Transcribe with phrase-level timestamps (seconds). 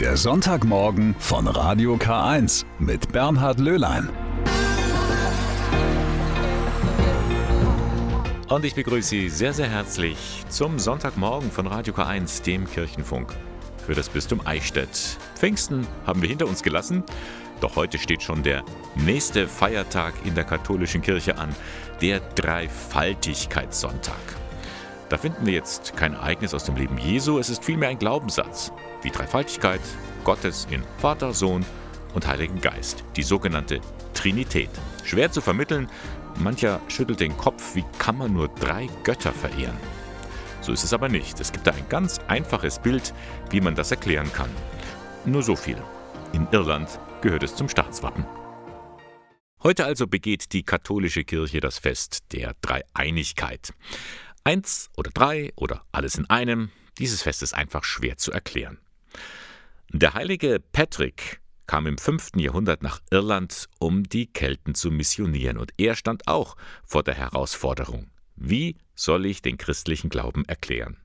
[0.00, 4.10] Der Sonntagmorgen von Radio K1 mit Bernhard Löhlein.
[8.50, 13.32] Und ich begrüße Sie sehr, sehr herzlich zum Sonntagmorgen von Radio K1, dem Kirchenfunk
[13.86, 15.16] für das Bistum Eichstätt.
[15.34, 17.02] Pfingsten haben wir hinter uns gelassen,
[17.60, 18.64] doch heute steht schon der
[18.96, 21.48] nächste Feiertag in der katholischen Kirche an,
[22.02, 24.45] der Dreifaltigkeitssonntag.
[25.08, 28.72] Da finden wir jetzt kein Ereignis aus dem Leben Jesu, es ist vielmehr ein Glaubenssatz.
[29.04, 29.80] Die Dreifaltigkeit
[30.24, 31.64] Gottes in Vater, Sohn
[32.14, 33.80] und Heiligen Geist, die sogenannte
[34.14, 34.70] Trinität.
[35.04, 35.88] Schwer zu vermitteln,
[36.38, 39.76] mancher schüttelt den Kopf, wie kann man nur drei Götter verehren?
[40.60, 41.38] So ist es aber nicht.
[41.38, 43.14] Es gibt da ein ganz einfaches Bild,
[43.50, 44.50] wie man das erklären kann.
[45.24, 45.80] Nur so viel.
[46.32, 48.26] In Irland gehört es zum Staatswappen.
[49.62, 53.72] Heute also begeht die katholische Kirche das Fest der Dreieinigkeit.
[54.46, 58.78] Eins oder drei oder alles in einem, dieses Fest ist einfach schwer zu erklären.
[59.88, 62.36] Der heilige Patrick kam im 5.
[62.36, 68.08] Jahrhundert nach Irland, um die Kelten zu missionieren, und er stand auch vor der Herausforderung.
[68.36, 70.96] Wie soll ich den christlichen Glauben erklären?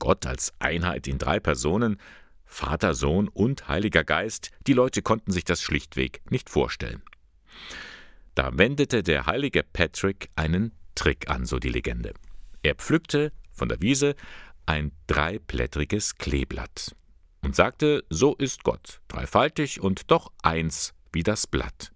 [0.00, 2.00] Gott als Einheit in drei Personen,
[2.44, 7.02] Vater, Sohn und Heiliger Geist, die Leute konnten sich das schlichtweg nicht vorstellen.
[8.34, 12.14] Da wendete der heilige Patrick einen Trick an, so die Legende.
[12.62, 14.14] Er pflückte von der Wiese
[14.66, 16.94] ein dreiblättriges Kleeblatt
[17.42, 21.92] und sagte, so ist Gott, dreifaltig und doch eins wie das Blatt.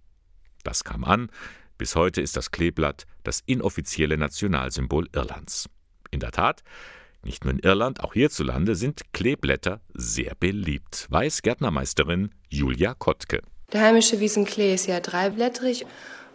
[0.62, 1.30] Das kam an,
[1.76, 5.68] bis heute ist das Kleeblatt das inoffizielle Nationalsymbol Irlands.
[6.10, 6.62] In der Tat,
[7.22, 13.42] nicht nur in Irland, auch hierzulande sind Kleeblätter sehr beliebt, weiß Gärtnermeisterin Julia Kottke.
[13.72, 15.86] Der heimische Wiesenklee ist ja dreiblättrig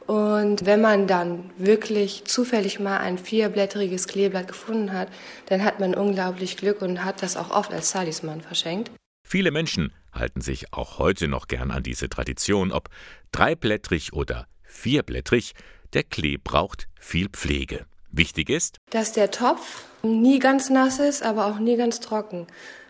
[0.09, 5.07] und wenn man dann wirklich zufällig mal ein vierblättriges Kleeblatt gefunden hat,
[5.49, 8.89] dann hat man unglaublich Glück und hat das auch oft als Talisman verschenkt.
[9.23, 12.89] Viele Menschen halten sich auch heute noch gern an diese Tradition, ob
[13.31, 15.53] dreiblättrig oder vierblättrig,
[15.93, 17.85] der Klee braucht viel Pflege.
[18.11, 22.47] Wichtig ist, dass der Topf nie ganz nass ist, aber auch nie ganz trocken.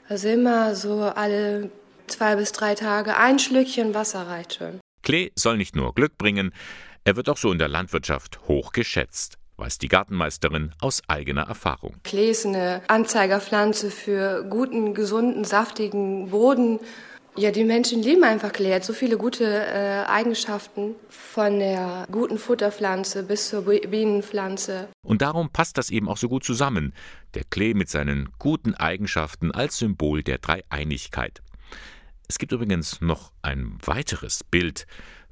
[0.08, 1.70] Also immer so alle
[2.08, 4.80] zwei bis drei Tage ein Schlückchen Wasser reicht schon.
[5.02, 6.54] Klee soll nicht nur Glück bringen,
[7.04, 11.96] er wird auch so in der Landwirtschaft hoch geschätzt, weiß die Gartenmeisterin aus eigener Erfahrung.
[12.04, 16.80] Klee ist eine Anzeigerpflanze für guten, gesunden, saftigen Boden.
[17.36, 18.70] Ja, die Menschen lieben einfach Klee.
[18.70, 24.90] Er hat so viele gute äh, Eigenschaften, von der guten Futterpflanze bis zur Bienenpflanze.
[25.06, 26.94] Und darum passt das eben auch so gut zusammen.
[27.36, 31.42] Der Klee mit seinen guten Eigenschaften als Symbol der Dreieinigkeit.
[32.28, 34.86] Es gibt übrigens noch ein weiteres Bild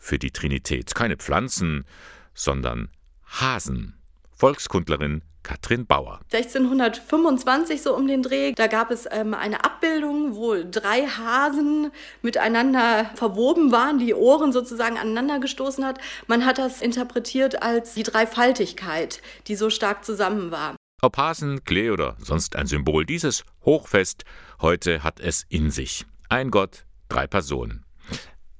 [0.07, 0.95] für die Trinität.
[0.95, 1.85] Keine Pflanzen,
[2.33, 2.89] sondern
[3.25, 3.93] Hasen.
[4.31, 6.19] Volkskundlerin Katrin Bauer.
[6.33, 11.91] 1625 so um den Dreh, da gab es ähm, eine Abbildung, wo drei Hasen
[12.21, 15.99] miteinander verwoben waren, die Ohren sozusagen aneinander gestoßen hat.
[16.27, 20.75] Man hat das interpretiert als die Dreifaltigkeit, die so stark zusammen war.
[21.01, 24.25] Ob Hasen, Klee oder sonst ein Symbol, dieses Hochfest
[24.61, 26.05] heute hat es in sich.
[26.27, 27.86] Ein Gott, drei Personen.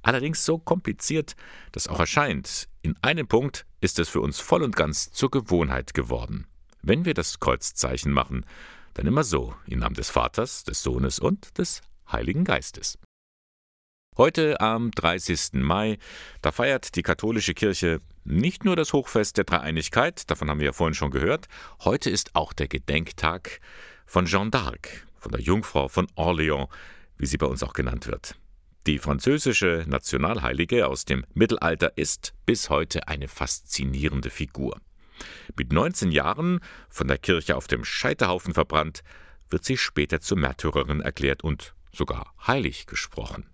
[0.07, 1.35] Allerdings so kompliziert,
[1.73, 2.69] dass auch erscheint.
[2.81, 6.47] In einem Punkt ist es für uns voll und ganz zur Gewohnheit geworden.
[6.81, 8.45] Wenn wir das Kreuzzeichen machen,
[8.94, 12.97] dann immer so, im Namen des Vaters, des Sohnes und des Heiligen Geistes.
[14.16, 15.56] Heute am 30.
[15.56, 15.97] Mai,
[16.41, 20.74] da feiert die katholische Kirche nicht nur das Hochfest der Dreieinigkeit, davon haben wir ja
[20.74, 21.50] vorhin schon gehört,
[21.84, 23.59] heute ist auch der Gedenktag
[24.06, 24.88] von Jeanne d'Arc,
[25.18, 26.69] von der Jungfrau von Orléans,
[27.18, 28.38] wie sie bei uns auch genannt wird.
[28.88, 34.80] Die französische Nationalheilige aus dem Mittelalter ist bis heute eine faszinierende Figur.
[35.58, 39.03] Mit 19 Jahren, von der Kirche auf dem Scheiterhaufen verbrannt,
[39.50, 43.50] wird sie später zur Märtyrerin erklärt und sogar heilig gesprochen.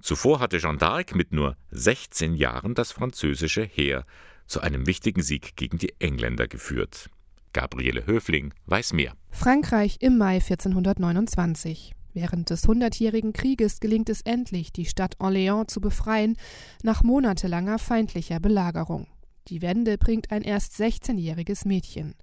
[0.00, 4.06] Zuvor hatte Jeanne d'Arc mit nur 16 Jahren das französische Heer
[4.46, 7.10] zu einem wichtigen Sieg gegen die Engländer geführt.
[7.52, 9.12] Gabriele Höfling weiß mehr.
[9.32, 11.94] Frankreich im Mai 1429.
[12.12, 16.36] Während des Hundertjährigen Krieges gelingt es endlich, die Stadt Orléans zu befreien,
[16.82, 19.06] nach monatelanger feindlicher Belagerung.
[19.48, 22.14] Die Wende bringt ein erst 16-jähriges Mädchen.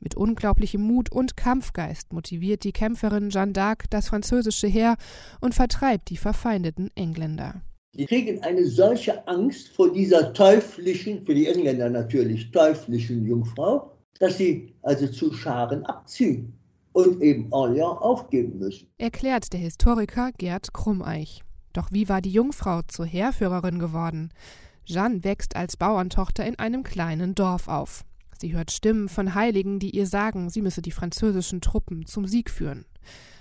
[0.00, 4.96] Mit unglaublichem Mut und Kampfgeist motiviert die Kämpferin Jeanne d'Arc das französische Heer
[5.40, 7.62] und vertreibt die verfeindeten Engländer.
[7.94, 14.38] Die kriegen eine solche Angst vor dieser teuflischen, für die Engländer natürlich teuflischen Jungfrau, dass
[14.38, 16.58] sie also zu Scharen abziehen
[16.94, 18.88] und eben Orléans aufgeben müssen.
[18.96, 21.42] Erklärt der Historiker Gerd Krummeich.
[21.74, 24.32] Doch wie war die Jungfrau zur Heerführerin geworden?
[24.86, 28.04] Jeanne wächst als Bauerntochter in einem kleinen Dorf auf.
[28.38, 32.48] Sie hört Stimmen von Heiligen, die ihr sagen, sie müsse die französischen Truppen zum Sieg
[32.48, 32.84] führen.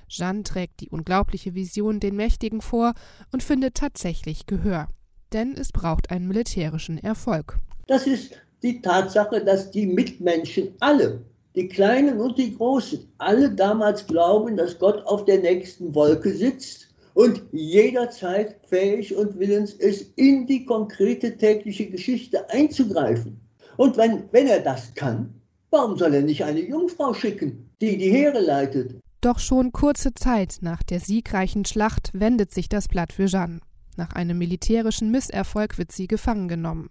[0.07, 2.93] Jeanne trägt die unglaubliche Vision den Mächtigen vor
[3.31, 4.87] und findet tatsächlich Gehör.
[5.31, 7.57] Denn es braucht einen militärischen Erfolg.
[7.87, 8.33] Das ist
[8.63, 14.79] die Tatsache, dass die Mitmenschen alle, die Kleinen und die Großen, alle damals glauben, dass
[14.79, 21.37] Gott auf der nächsten Wolke sitzt und jederzeit fähig und willens ist, in die konkrete
[21.37, 23.39] tägliche Geschichte einzugreifen.
[23.77, 25.33] Und wenn, wenn er das kann,
[25.69, 28.95] warum soll er nicht eine Jungfrau schicken, die die Heere leitet?
[29.21, 33.61] Doch schon kurze Zeit nach der siegreichen Schlacht wendet sich das Blatt für Jeanne.
[33.95, 36.89] Nach einem militärischen Misserfolg wird sie gefangen genommen.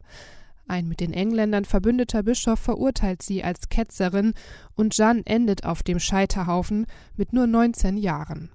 [0.67, 4.35] Ein mit den Engländern verbündeter Bischof verurteilt sie als Ketzerin
[4.75, 6.87] und Jeanne endet auf dem Scheiterhaufen
[7.17, 8.51] mit nur 19 Jahren.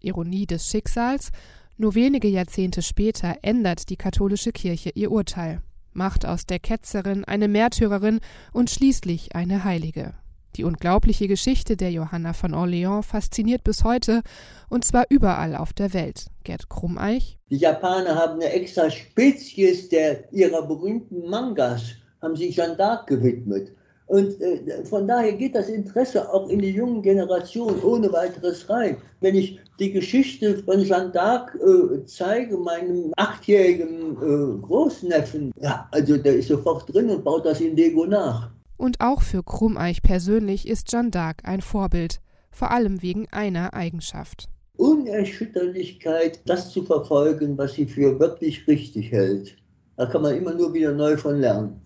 [0.00, 1.30] Ironie des Schicksals,
[1.76, 5.60] nur wenige Jahrzehnte später ändert die katholische Kirche ihr Urteil,
[5.92, 8.20] macht aus der Ketzerin eine Märtyrerin
[8.52, 10.14] und schließlich eine Heilige.
[10.56, 14.22] Die unglaubliche Geschichte der Johanna von Orleans fasziniert bis heute
[14.68, 16.26] und zwar überall auf der Welt.
[16.44, 17.38] Gerd Krummeich.
[17.50, 21.82] Die Japaner haben eine extra Spezies der ihrer berühmten Mangas,
[22.22, 23.72] haben sich Jeanne d'Arc gewidmet.
[24.08, 28.96] Und äh, von daher geht das Interesse auch in die jungen Generationen ohne weiteres rein.
[29.20, 36.16] Wenn ich die Geschichte von Jeanne d'Arc äh, zeige, meinem achtjährigen äh, Großneffen, ja, also
[36.16, 38.50] der ist sofort drin und baut das in Lego nach.
[38.78, 42.20] Und auch für Krummeich persönlich ist Jeanne d'Arc ein Vorbild,
[42.50, 44.48] vor allem wegen einer Eigenschaft.
[44.76, 49.56] Unerschütterlichkeit, das zu verfolgen, was sie für wirklich richtig hält.
[49.96, 51.82] Da kann man immer nur wieder neu von lernen.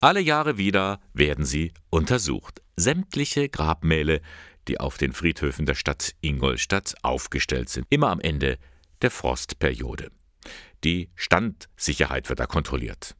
[0.00, 2.60] Alle Jahre wieder werden sie untersucht.
[2.76, 4.20] Sämtliche Grabmäle,
[4.66, 8.58] die auf den Friedhöfen der Stadt Ingolstadt aufgestellt sind, immer am Ende
[9.02, 10.10] der Frostperiode.
[10.82, 13.14] Die Standsicherheit wird da kontrolliert.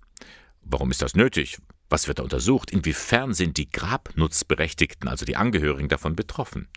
[0.62, 1.58] Warum ist das nötig?
[1.90, 2.70] Was wird da untersucht?
[2.70, 6.68] Inwiefern sind die Grabnutzberechtigten, also die Angehörigen, davon betroffen?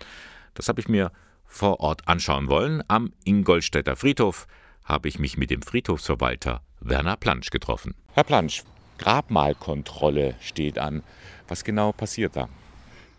[0.54, 1.12] Das habe ich mir
[1.46, 2.84] vor Ort anschauen wollen.
[2.88, 4.48] Am Ingolstädter Friedhof
[4.84, 7.96] habe ich mich mit dem Friedhofsverwalter Werner Plansch getroffen.
[8.14, 8.64] Herr Plansch,
[8.98, 11.04] Grabmalkontrolle steht an.
[11.48, 12.50] Was genau passiert da?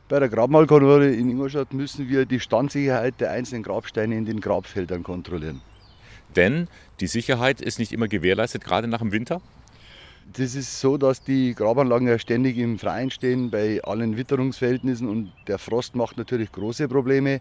[0.09, 5.03] Bei der Grabmalkontrolle in Ingolstadt müssen wir die Standsicherheit der einzelnen Grabsteine in den Grabfeldern
[5.03, 5.61] kontrollieren.
[6.35, 6.69] Denn
[7.01, 9.41] die Sicherheit ist nicht immer gewährleistet, gerade nach dem Winter?
[10.35, 15.33] Das ist so, dass die Grabanlagen ja ständig im Freien stehen bei allen Witterungsverhältnissen und
[15.47, 17.41] der Frost macht natürlich große Probleme.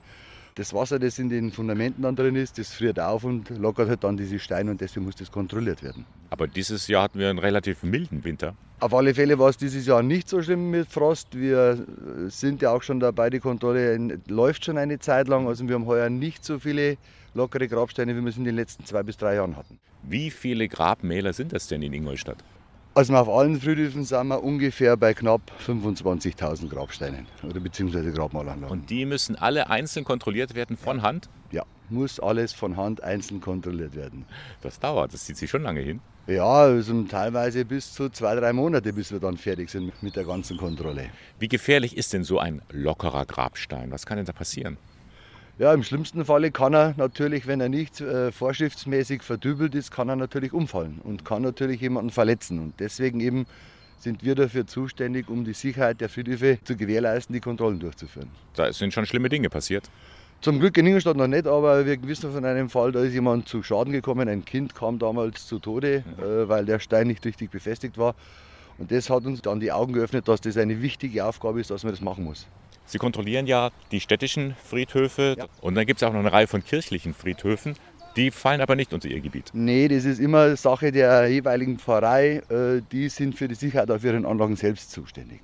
[0.55, 4.03] Das Wasser, das in den Fundamenten dann drin ist, das friert auf und lockert halt
[4.05, 6.05] dann diese Steine und deswegen muss das kontrolliert werden.
[6.29, 8.55] Aber dieses Jahr hatten wir einen relativ milden Winter.
[8.79, 11.37] Auf alle Fälle war es dieses Jahr nicht so schlimm mit Frost.
[11.37, 11.85] Wir
[12.29, 15.47] sind ja auch schon dabei, die Kontrolle läuft schon eine Zeit lang.
[15.47, 16.97] Also wir haben heuer nicht so viele
[17.33, 19.77] lockere Grabsteine, wie wir es in den letzten zwei bis drei Jahren hatten.
[20.03, 22.43] Wie viele Grabmäler sind das denn in Ingolstadt?
[22.97, 28.71] Also auf allen Friedhöfen sind wir ungefähr bei knapp 25.000 Grabsteinen oder beziehungsweise Grabmalanlagen.
[28.75, 31.29] Und die müssen alle einzeln kontrolliert werden von Hand?
[31.51, 31.61] Ja,
[31.91, 34.25] muss alles von Hand einzeln kontrolliert werden.
[34.63, 35.99] Das dauert, das zieht sich schon lange hin.
[36.25, 40.23] Ja, also teilweise bis zu zwei, drei Monate, bis wir dann fertig sind mit der
[40.23, 41.11] ganzen Kontrolle.
[41.37, 43.91] Wie gefährlich ist denn so ein lockerer Grabstein?
[43.91, 44.77] Was kann denn da passieren?
[45.59, 50.07] Ja, im schlimmsten Falle kann er natürlich, wenn er nicht äh, vorschriftsmäßig verdübelt ist, kann
[50.07, 52.59] er natürlich umfallen und kann natürlich jemanden verletzen.
[52.59, 53.47] Und deswegen eben
[53.97, 58.29] sind wir dafür zuständig, um die Sicherheit der Friedhöfe zu gewährleisten, die Kontrollen durchzuführen.
[58.53, 59.89] Da sind schon schlimme Dinge passiert.
[60.41, 63.49] Zum Glück in Ingolstadt noch nicht, aber wir wissen von einem Fall, da ist jemand
[63.49, 64.29] zu Schaden gekommen.
[64.29, 66.23] Ein Kind kam damals zu Tode, mhm.
[66.23, 68.13] äh, weil der Stein nicht richtig befestigt war.
[68.77, 71.83] Und das hat uns dann die Augen geöffnet, dass das eine wichtige Aufgabe ist, dass
[71.83, 72.45] man das machen muss.
[72.87, 75.45] Sie kontrollieren ja die städtischen Friedhöfe ja.
[75.61, 77.75] und dann gibt es auch noch eine Reihe von kirchlichen Friedhöfen.
[78.15, 79.51] Die fallen aber nicht unter Ihr Gebiet.
[79.53, 82.41] Nee, das ist immer Sache der jeweiligen Pfarrei.
[82.49, 85.41] Äh, die sind für die Sicherheit auf ihren Anlagen selbst zuständig.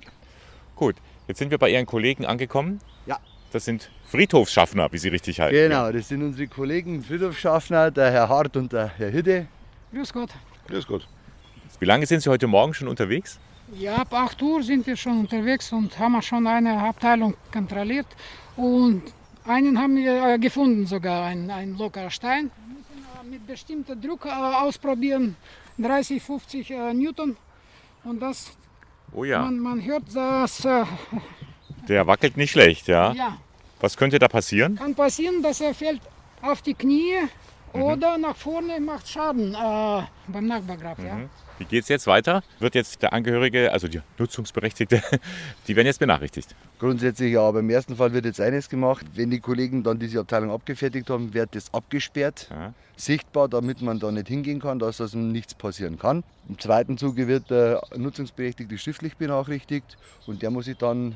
[0.74, 0.96] Gut,
[1.28, 2.80] jetzt sind wir bei Ihren Kollegen angekommen.
[3.06, 3.18] Ja.
[3.52, 5.56] Das sind Friedhofschaffner, wie sie richtig heißen.
[5.56, 9.46] Genau, das sind unsere Kollegen Friedhofschaffner, der Herr Hart und der Herr Hütte.
[9.92, 10.30] Grüß Gott.
[10.66, 11.06] Grüß Gott.
[11.78, 13.38] Wie lange sind Sie heute Morgen schon unterwegs?
[13.72, 18.06] Ja, ab 8 Uhr sind wir schon unterwegs und haben schon eine Abteilung kontrolliert.
[18.56, 19.02] Und
[19.44, 22.50] einen haben wir äh, gefunden, sogar ein, ein lockerer Stein.
[22.66, 25.36] Wir müssen mit bestimmtem Druck äh, ausprobieren,
[25.78, 27.36] 30, 50 äh, Newton.
[28.04, 28.52] Und das,
[29.12, 29.40] oh ja.
[29.42, 30.66] man, man hört das.
[31.88, 33.12] Der wackelt nicht schlecht, ja?
[33.12, 33.38] Ja.
[33.80, 34.76] Was könnte da passieren?
[34.76, 36.00] Kann passieren, dass er fällt
[36.42, 37.14] auf die Knie
[37.72, 37.82] mhm.
[37.82, 40.98] oder nach vorne macht Schaden äh, beim Nachbargrab.
[40.98, 41.06] Mhm.
[41.06, 41.18] Ja.
[41.58, 42.42] Wie geht es jetzt weiter?
[42.58, 45.02] Wird jetzt der Angehörige, also die Nutzungsberechtigte,
[45.68, 46.54] die werden jetzt benachrichtigt?
[46.80, 49.06] Grundsätzlich ja, aber im ersten Fall wird jetzt eines gemacht.
[49.14, 52.74] Wenn die Kollegen dann diese Abteilung abgefertigt haben, wird das abgesperrt, ja.
[52.96, 56.24] sichtbar, damit man da nicht hingehen kann, dass also nichts passieren kann.
[56.48, 59.96] Im zweiten Zuge wird der Nutzungsberechtigte schriftlich benachrichtigt
[60.26, 61.14] und der muss sich dann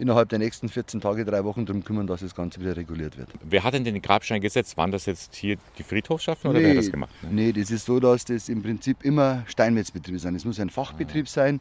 [0.00, 3.28] innerhalb der nächsten 14 Tage, drei Wochen darum kümmern, dass das Ganze wieder reguliert wird.
[3.42, 4.76] Wer hat denn den Grabstein gesetzt?
[4.76, 7.10] Waren das jetzt hier die Friedhofschaften oder nee, wer hat das gemacht?
[7.30, 10.34] Nee, das ist so, dass das im Prinzip immer Steinmetzbetriebe sind.
[10.34, 11.30] Es muss ein Fachbetrieb ah.
[11.30, 11.60] sein.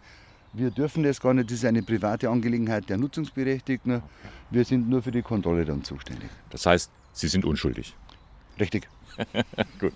[0.54, 3.96] Wir dürfen das gar nicht, das ist eine private Angelegenheit der Nutzungsberechtigten.
[3.96, 4.04] Okay.
[4.50, 6.30] Wir sind nur für die Kontrolle dann zuständig.
[6.50, 7.96] Das heißt, Sie sind unschuldig?
[8.60, 8.88] Richtig.
[9.80, 9.94] Gut.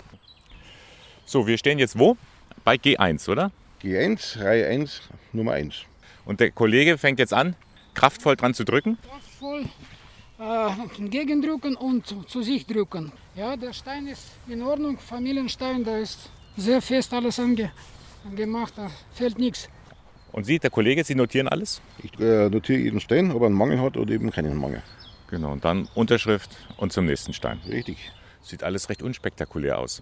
[1.25, 2.17] So, wir stehen jetzt wo?
[2.63, 3.51] Bei G1, oder?
[3.81, 5.83] G1, Reihe 1, Nummer 1.
[6.25, 7.55] Und der Kollege fängt jetzt an,
[7.93, 8.97] kraftvoll dran zu drücken?
[9.07, 9.65] Kraftvoll
[10.39, 13.11] äh, gegendrücken und zu, zu, sich drücken.
[13.35, 17.71] Ja, der Stein ist in Ordnung, Familienstein, da ist sehr fest alles ange,
[18.35, 19.69] gemacht, da fällt nichts.
[20.31, 21.81] Und Sie, der Kollege, Sie notieren alles?
[22.01, 24.81] Ich äh, notiere jeden Stein, ob er einen Mangel hat oder eben keinen Mangel.
[25.29, 27.59] Genau, und dann Unterschrift und zum nächsten Stein.
[27.67, 28.11] Richtig.
[28.41, 30.01] Sieht alles recht unspektakulär aus.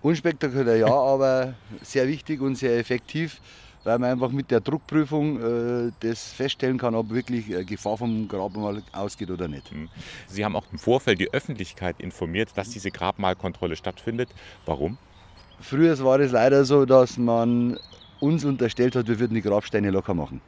[0.00, 3.40] Unspektakulär ja, aber sehr wichtig und sehr effektiv,
[3.84, 5.40] weil man einfach mit der Druckprüfung
[5.88, 9.70] äh, das feststellen kann, ob wirklich äh, Gefahr vom Grabmal ausgeht oder nicht.
[9.70, 9.88] Hm.
[10.28, 14.28] Sie haben auch im Vorfeld die Öffentlichkeit informiert, dass diese Grabmalkontrolle stattfindet.
[14.66, 14.98] Warum?
[15.60, 17.78] Früher war es leider so, dass man
[18.20, 20.40] uns unterstellt hat, wir würden die Grabsteine locker machen.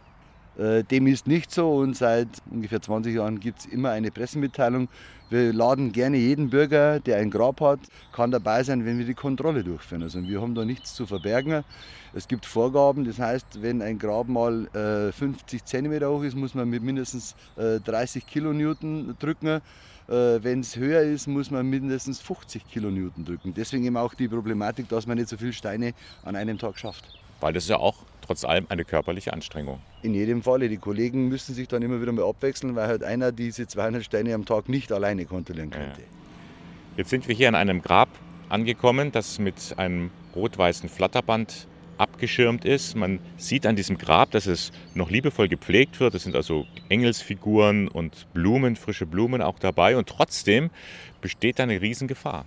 [0.58, 4.88] Äh, dem ist nicht so und seit ungefähr 20 Jahren gibt es immer eine Pressemitteilung.
[5.30, 7.80] Wir laden gerne jeden Bürger, der ein Grab hat,
[8.12, 10.02] kann dabei sein, wenn wir die Kontrolle durchführen.
[10.02, 11.64] Also wir haben da nichts zu verbergen.
[12.12, 14.68] Es gibt Vorgaben, das heißt, wenn ein Grab mal
[15.12, 19.60] 50 cm hoch ist, muss man mit mindestens 30 äh, Kilonewton drücken.
[20.06, 23.54] Äh, wenn es höher ist, muss man mindestens 50 Kilonewton drücken.
[23.54, 27.23] Deswegen eben auch die Problematik, dass man nicht so viele Steine an einem Tag schafft.
[27.44, 29.78] Weil das ist ja auch trotz allem eine körperliche Anstrengung.
[30.00, 30.70] In jedem Falle.
[30.70, 34.32] Die Kollegen müssen sich dann immer wieder mal abwechseln, weil halt einer diese 200 Steine
[34.32, 36.00] am Tag nicht alleine kontrollieren könnte.
[36.00, 36.06] Ja.
[36.96, 38.08] Jetzt sind wir hier an einem Grab
[38.48, 41.66] angekommen, das mit einem rot-weißen Flatterband
[41.98, 42.96] abgeschirmt ist.
[42.96, 46.14] Man sieht an diesem Grab, dass es noch liebevoll gepflegt wird.
[46.14, 49.98] Es sind also Engelsfiguren und Blumen, frische Blumen auch dabei.
[49.98, 50.70] Und trotzdem
[51.20, 52.46] besteht da eine Riesengefahr.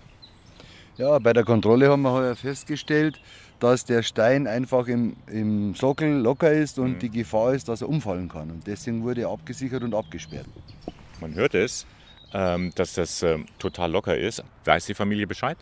[0.98, 3.20] Ja, bei der Kontrolle haben wir heuer festgestellt,
[3.60, 7.00] dass der Stein einfach im, im Sockel locker ist und mhm.
[7.00, 8.52] die Gefahr ist, dass er umfallen kann.
[8.52, 10.48] Und deswegen wurde er abgesichert und abgesperrt.
[11.20, 11.86] Man hört es,
[12.34, 14.44] ähm, dass das ähm, total locker ist.
[14.66, 15.58] Weiß die Familie Bescheid?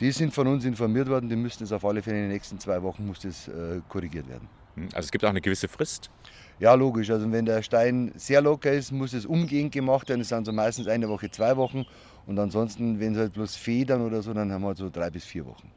[0.00, 2.58] Die sind von uns informiert worden, die müssten es auf alle Fälle in den nächsten
[2.58, 4.48] zwei Wochen muss das, äh, korrigiert werden.
[4.76, 4.88] Mhm.
[4.94, 6.10] Also es gibt auch eine gewisse Frist?
[6.58, 7.10] Ja, logisch.
[7.10, 10.20] Also wenn der Stein sehr locker ist, muss es umgehend gemacht werden.
[10.20, 11.84] Das sind so meistens eine Woche, zwei Wochen.
[12.26, 15.10] Und ansonsten, wenn es halt bloß Federn oder so, dann haben wir halt so drei
[15.10, 15.70] bis vier Wochen.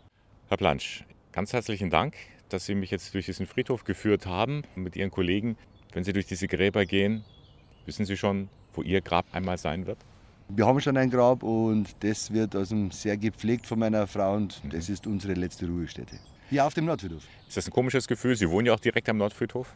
[0.47, 1.03] Herr Plansch,
[1.37, 2.15] Ganz herzlichen Dank,
[2.49, 5.55] dass Sie mich jetzt durch diesen Friedhof geführt haben mit Ihren Kollegen.
[5.93, 7.23] Wenn Sie durch diese Gräber gehen,
[7.85, 9.99] wissen Sie schon, wo Ihr Grab einmal sein wird?
[10.49, 14.63] Wir haben schon ein Grab und das wird also sehr gepflegt von meiner Frau und
[14.63, 14.71] mhm.
[14.71, 16.17] das ist unsere letzte Ruhestätte.
[16.49, 17.21] Hier auf dem Nordfriedhof.
[17.47, 18.35] Ist das ein komisches Gefühl?
[18.35, 19.75] Sie wohnen ja auch direkt am Nordfriedhof?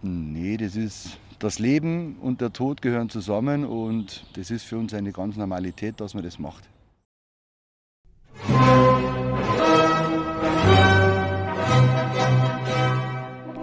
[0.00, 4.94] Nee, das ist das Leben und der Tod gehören zusammen und das ist für uns
[4.94, 6.70] eine ganz Normalität, dass man das macht.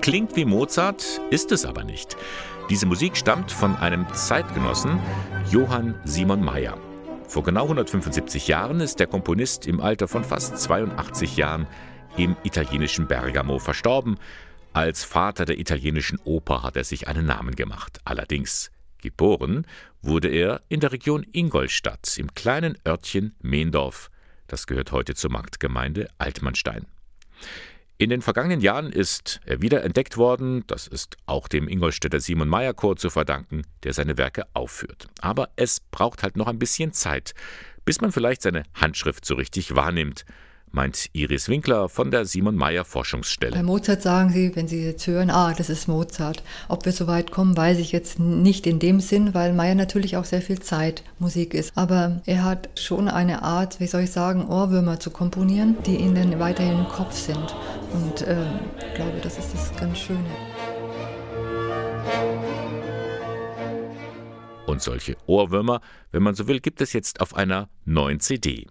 [0.02, 2.16] Klingt wie Mozart, ist es aber nicht.
[2.70, 4.98] Diese Musik stammt von einem Zeitgenossen,
[5.52, 6.78] Johann Simon Mayer.
[7.28, 11.68] Vor genau 175 Jahren ist der Komponist im Alter von fast 82 Jahren
[12.16, 14.18] im italienischen Bergamo verstorben.
[14.72, 18.00] Als Vater der italienischen Oper hat er sich einen Namen gemacht.
[18.06, 19.68] Allerdings geboren
[20.02, 24.10] wurde er in der Region Ingolstadt im kleinen Örtchen Mehendorf.
[24.48, 26.86] Das gehört heute zur Marktgemeinde Altmannstein.
[28.02, 32.48] In den vergangenen Jahren ist er wieder entdeckt worden, das ist auch dem Ingolstädter Simon
[32.48, 35.08] Meyer Chor zu verdanken, der seine Werke aufführt.
[35.20, 37.34] Aber es braucht halt noch ein bisschen Zeit,
[37.84, 40.24] bis man vielleicht seine Handschrift so richtig wahrnimmt
[40.72, 43.56] meint Iris Winkler von der Simon Meyer Forschungsstelle.
[43.56, 46.44] Bei Mozart sagen Sie, wenn Sie jetzt hören, ah, das ist Mozart.
[46.68, 50.18] Ob wir so weit kommen, weiß ich jetzt nicht in dem Sinn, weil Meyer natürlich
[50.18, 51.72] auch sehr viel Zeit Musik ist.
[51.76, 56.40] Aber er hat schon eine Art, wie soll ich sagen, Ohrwürmer zu komponieren, die Ihnen
[56.40, 57.56] weiterhin im Kopf sind.
[57.94, 58.36] Und äh,
[58.88, 60.20] ich glaube, das ist das ganz Schöne.
[64.66, 68.68] Und solche Ohrwürmer, wenn man so will, gibt es jetzt auf einer neuen CD.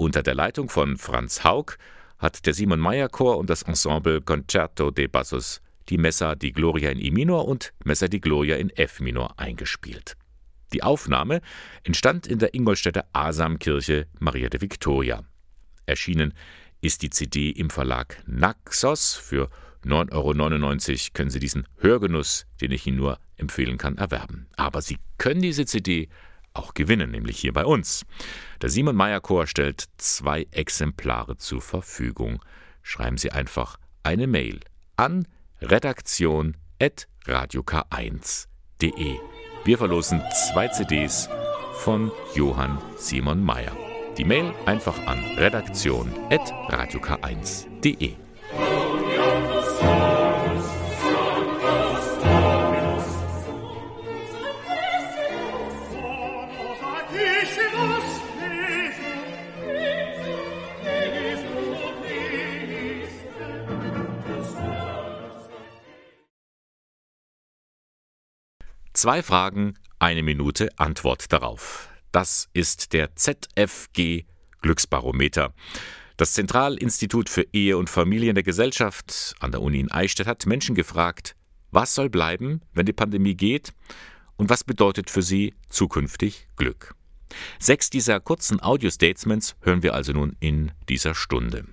[0.00, 1.76] Unter der Leitung von Franz Haug
[2.18, 6.88] hat der Simon Meyer Chor und das Ensemble Concerto de Bassos die Messa di Gloria
[6.88, 10.16] in E Minor und Messa di Gloria in F Minor eingespielt.
[10.72, 11.42] Die Aufnahme
[11.84, 15.22] entstand in der Ingolstädter Asamkirche Maria de Victoria.
[15.84, 16.32] Erschienen
[16.80, 19.12] ist die CD im Verlag Naxos.
[19.12, 19.50] Für
[19.84, 24.48] 9,99 Euro können Sie diesen Hörgenuss, den ich Ihnen nur empfehlen kann, erwerben.
[24.56, 26.08] Aber Sie können diese CD
[26.54, 28.04] auch gewinnen, nämlich hier bei uns.
[28.60, 32.42] Der Simon Meyer Chor stellt zwei Exemplare zur Verfügung.
[32.82, 34.60] Schreiben Sie einfach eine Mail
[34.96, 35.28] an
[35.60, 37.10] redaktion.radiok1.de.
[37.26, 39.18] radiok1.de.
[39.64, 41.28] Wir verlosen zwei CDs
[41.74, 43.76] von Johann Simon Mayer.
[44.16, 48.16] Die Mail einfach an redaktion.radiok1.de.
[69.00, 71.88] Zwei Fragen, eine Minute Antwort darauf.
[72.12, 74.26] Das ist der ZFG
[74.60, 75.54] Glücksbarometer.
[76.18, 80.44] Das Zentralinstitut für Ehe und Familie in der Gesellschaft an der Uni in Eichstätt hat
[80.44, 81.34] Menschen gefragt,
[81.70, 83.72] was soll bleiben, wenn die Pandemie geht
[84.36, 86.94] und was bedeutet für sie zukünftig Glück.
[87.58, 91.64] Sechs dieser kurzen Audio-Statements hören wir also nun in dieser Stunde.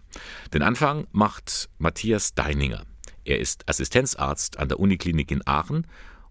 [0.53, 2.85] Den Anfang macht Matthias Deininger.
[3.25, 5.85] Er ist Assistenzarzt an der Uniklinik in Aachen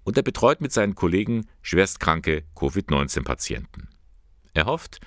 [0.07, 3.89] und er betreut mit seinen Kollegen schwerstkranke Covid-19-Patienten.
[4.55, 5.01] Er hofft,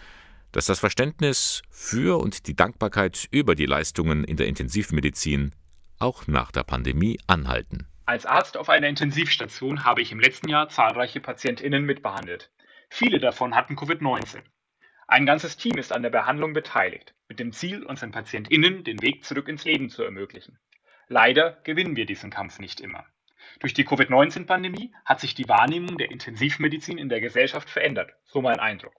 [0.51, 5.55] dass das Verständnis für und die Dankbarkeit über die Leistungen in der Intensivmedizin
[5.99, 7.87] auch nach der Pandemie anhalten.
[8.05, 12.51] Als Arzt auf einer Intensivstation habe ich im letzten Jahr zahlreiche PatientInnen mitbehandelt.
[12.89, 14.41] Viele davon hatten Covid-19.
[15.07, 19.23] Ein ganzes Team ist an der Behandlung beteiligt, mit dem Ziel, unseren PatientInnen den Weg
[19.23, 20.59] zurück ins Leben zu ermöglichen.
[21.07, 23.05] Leider gewinnen wir diesen Kampf nicht immer.
[23.59, 28.59] Durch die Covid-19-Pandemie hat sich die Wahrnehmung der Intensivmedizin in der Gesellschaft verändert, so mein
[28.59, 28.93] Eindruck.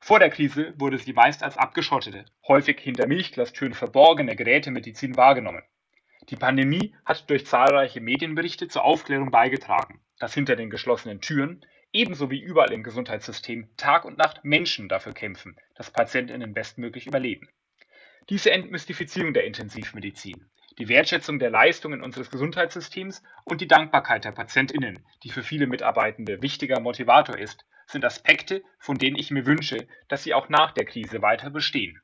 [0.00, 5.62] Vor der Krise wurde sie meist als abgeschottete, häufig hinter Milchglastüren verborgene Gerätemedizin wahrgenommen.
[6.28, 12.30] Die Pandemie hat durch zahlreiche Medienberichte zur Aufklärung beigetragen, dass hinter den geschlossenen Türen, ebenso
[12.30, 17.48] wie überall im Gesundheitssystem, Tag und Nacht Menschen dafür kämpfen, dass Patientinnen bestmöglich überleben.
[18.28, 20.48] Diese Entmystifizierung der Intensivmedizin,
[20.78, 26.42] die Wertschätzung der Leistungen unseres Gesundheitssystems und die Dankbarkeit der PatientInnen, die für viele Mitarbeitende
[26.42, 30.84] wichtiger Motivator ist, sind Aspekte, von denen ich mir wünsche, dass sie auch nach der
[30.84, 32.00] Krise weiter bestehen.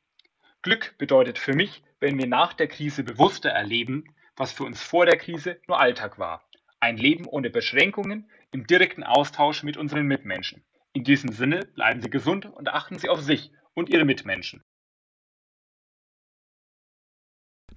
[0.62, 4.04] Glück bedeutet für mich, wenn wir nach der Krise bewusster erleben,
[4.36, 6.48] was für uns vor der Krise nur Alltag war.
[6.80, 10.64] Ein Leben ohne Beschränkungen, im direkten Austausch mit unseren Mitmenschen.
[10.92, 14.64] In diesem Sinne bleiben Sie gesund und achten Sie auf sich und Ihre Mitmenschen.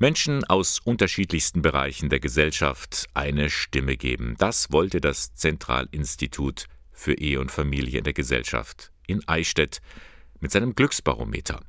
[0.01, 4.33] Menschen aus unterschiedlichsten Bereichen der Gesellschaft eine Stimme geben.
[4.39, 9.79] Das wollte das Zentralinstitut für Ehe und Familie in der Gesellschaft in Eichstätt
[10.39, 11.59] mit seinem Glücksbarometer.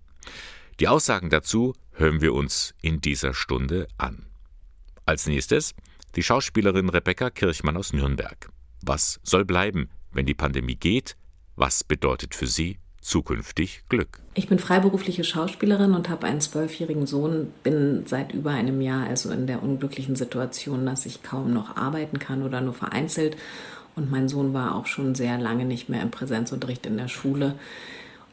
[0.81, 4.25] Die Aussagen dazu hören wir uns in dieser Stunde an.
[5.05, 5.75] Als nächstes
[6.16, 8.49] die Schauspielerin Rebecca Kirchmann aus Nürnberg.
[8.81, 11.18] Was soll bleiben, wenn die Pandemie geht?
[11.55, 14.21] Was bedeutet für sie zukünftig Glück.
[14.35, 19.31] Ich bin freiberufliche Schauspielerin und habe einen zwölfjährigen Sohn, bin seit über einem Jahr also
[19.31, 23.37] in der unglücklichen Situation, dass ich kaum noch arbeiten kann oder nur vereinzelt.
[23.95, 27.57] Und mein Sohn war auch schon sehr lange nicht mehr im Präsenzunterricht in der Schule.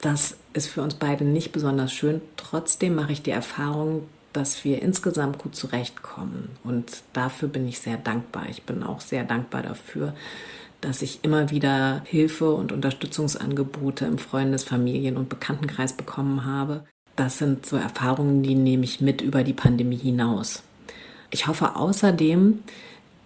[0.01, 2.21] Das ist für uns beide nicht besonders schön.
[2.37, 6.49] Trotzdem mache ich die Erfahrung, dass wir insgesamt gut zurechtkommen.
[6.63, 8.45] Und dafür bin ich sehr dankbar.
[8.49, 10.13] Ich bin auch sehr dankbar dafür,
[10.81, 16.85] dass ich immer wieder Hilfe und Unterstützungsangebote im Freundes-, Familien- und Bekanntenkreis bekommen habe.
[17.15, 20.63] Das sind so Erfahrungen, die nehme ich mit über die Pandemie hinaus.
[21.31, 22.59] Ich hoffe außerdem,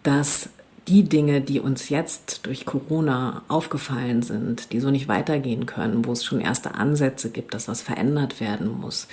[0.02, 0.50] dass
[0.88, 6.12] die Dinge, die uns jetzt durch Corona aufgefallen sind, die so nicht weitergehen können, wo
[6.12, 9.08] es schon erste Ansätze gibt, dass was verändert werden muss,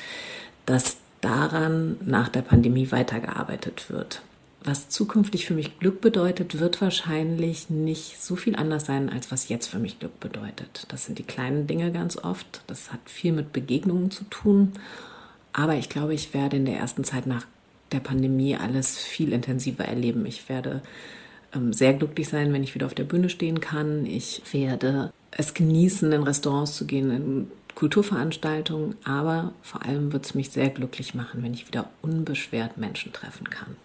[0.66, 4.22] dass daran nach der Pandemie weitergearbeitet wird
[4.62, 9.49] was zukünftig für mich Glück bedeutet, wird wahrscheinlich nicht so viel anders sein, als was
[9.49, 10.87] jetzt für mich Glück bedeutet.
[10.88, 12.62] Das sind die kleinen Dinge ganz oft.
[12.66, 14.73] Das hat viel mit Begegnungen zu tun.
[15.53, 17.46] Aber ich glaube, ich werde in der ersten Zeit nach
[17.92, 20.27] der Pandemie alles viel intensiver erleben.
[20.27, 20.83] Ich werde
[21.55, 24.05] ähm, sehr glücklich sein, wenn ich wieder auf der Bühne stehen kann.
[24.05, 28.94] Ich werde es genießen, in Restaurants zu gehen, in Kulturveranstaltungen.
[29.05, 33.49] Aber vor allem wird es mich sehr glücklich machen, wenn ich wieder unbeschwert Menschen treffen
[33.49, 33.77] kann.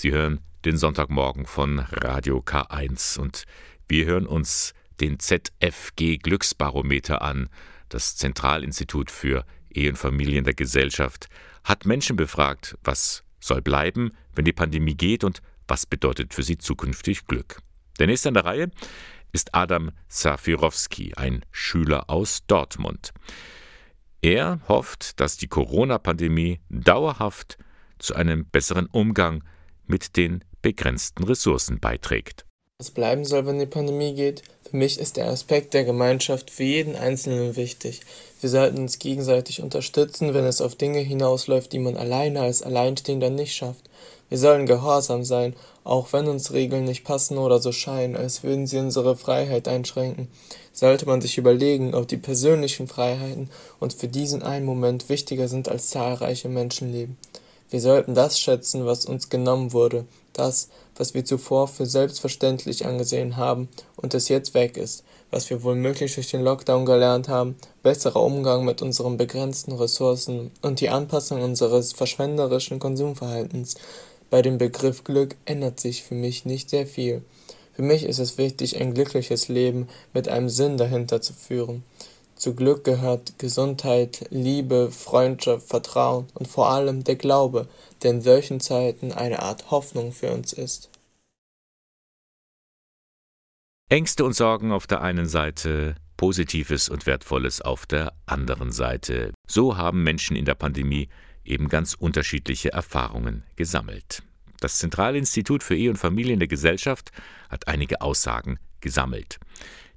[0.00, 3.46] Sie hören den Sonntagmorgen von Radio K1 und
[3.88, 7.48] wir hören uns den ZFG Glücksbarometer an.
[7.88, 11.26] Das Zentralinstitut für Ehe und Familien der Gesellschaft
[11.64, 16.58] hat Menschen befragt, was soll bleiben, wenn die Pandemie geht und was bedeutet für sie
[16.58, 17.60] zukünftig Glück.
[17.98, 18.70] Der nächste an der Reihe
[19.32, 23.12] ist Adam Safirowski, ein Schüler aus Dortmund.
[24.22, 27.58] Er hofft, dass die Corona-Pandemie dauerhaft
[27.98, 29.57] zu einem besseren Umgang mit
[30.16, 32.44] den begrenzten Ressourcen beiträgt.
[32.80, 34.42] Was bleiben soll, wenn die Pandemie geht?
[34.70, 38.02] Für mich ist der Aspekt der Gemeinschaft für jeden Einzelnen wichtig.
[38.40, 43.30] Wir sollten uns gegenseitig unterstützen, wenn es auf Dinge hinausläuft, die man alleine als Alleinstehender
[43.30, 43.88] nicht schafft.
[44.28, 48.66] Wir sollen gehorsam sein, auch wenn uns Regeln nicht passen oder so scheinen, als würden
[48.66, 50.28] sie unsere Freiheit einschränken.
[50.72, 55.68] Sollte man sich überlegen, ob die persönlichen Freiheiten uns für diesen einen Moment wichtiger sind
[55.68, 57.16] als zahlreiche Menschenleben.
[57.70, 63.36] Wir sollten das schätzen, was uns genommen wurde, das, was wir zuvor für selbstverständlich angesehen
[63.36, 68.22] haben und es jetzt weg ist, was wir womöglich durch den Lockdown gelernt haben, besserer
[68.22, 73.76] Umgang mit unseren begrenzten Ressourcen und die Anpassung unseres verschwenderischen Konsumverhaltens.
[74.30, 77.22] Bei dem Begriff Glück ändert sich für mich nicht sehr viel.
[77.74, 81.84] Für mich ist es wichtig, ein glückliches Leben mit einem Sinn dahinter zu führen.
[82.38, 87.68] Zu Glück gehört Gesundheit, Liebe, Freundschaft, Vertrauen und vor allem der Glaube,
[88.02, 90.88] der in solchen Zeiten eine Art Hoffnung für uns ist.
[93.90, 99.32] Ängste und Sorgen auf der einen Seite, Positives und Wertvolles auf der anderen Seite.
[99.48, 101.08] So haben Menschen in der Pandemie
[101.44, 104.22] eben ganz unterschiedliche Erfahrungen gesammelt.
[104.60, 107.10] Das Zentralinstitut für Ehe und Familie in der Gesellschaft
[107.48, 109.40] hat einige Aussagen gesammelt.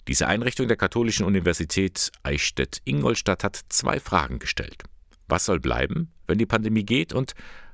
[0.08, 4.84] Diese Einrichtung der Katholischen Universität Eichstätt-Ingolstadt hat zwei Fragen gestellt.
[5.28, 7.34] Was soll bleiben, wenn die Pandemie geht und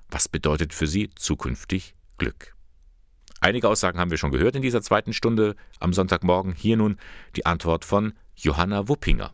[0.09, 2.55] was bedeutet für sie zukünftig Glück?
[3.39, 6.53] Einige Aussagen haben wir schon gehört in dieser zweiten Stunde am Sonntagmorgen.
[6.53, 6.97] Hier nun
[7.35, 9.33] die Antwort von Johanna Wuppinger.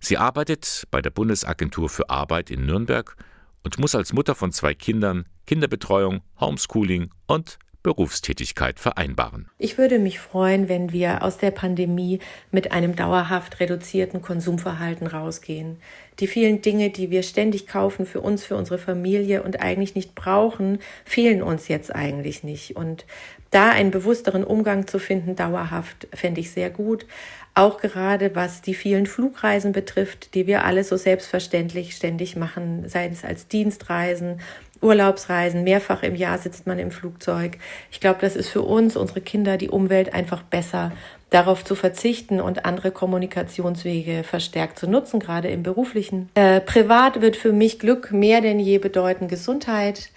[0.00, 3.16] Sie arbeitet bei der Bundesagentur für Arbeit in Nürnberg
[3.64, 9.48] und muss als Mutter von zwei Kindern Kinderbetreuung, Homeschooling und Berufstätigkeit vereinbaren.
[9.58, 12.18] Ich würde mich freuen, wenn wir aus der Pandemie
[12.50, 15.76] mit einem dauerhaft reduzierten Konsumverhalten rausgehen.
[16.18, 20.16] Die vielen Dinge, die wir ständig kaufen für uns, für unsere Familie und eigentlich nicht
[20.16, 22.74] brauchen, fehlen uns jetzt eigentlich nicht.
[22.74, 23.06] Und
[23.52, 27.06] da einen bewussteren Umgang zu finden, dauerhaft, fände ich sehr gut.
[27.54, 33.06] Auch gerade was die vielen Flugreisen betrifft, die wir alle so selbstverständlich ständig machen, sei
[33.06, 34.40] es als Dienstreisen
[34.80, 37.58] Urlaubsreisen, mehrfach im Jahr sitzt man im Flugzeug.
[37.90, 40.92] Ich glaube, das ist für uns, unsere Kinder, die Umwelt einfach besser,
[41.30, 46.30] darauf zu verzichten und andere Kommunikationswege verstärkt zu nutzen, gerade im beruflichen.
[46.34, 50.10] Äh, privat wird für mich Glück mehr denn je bedeuten Gesundheit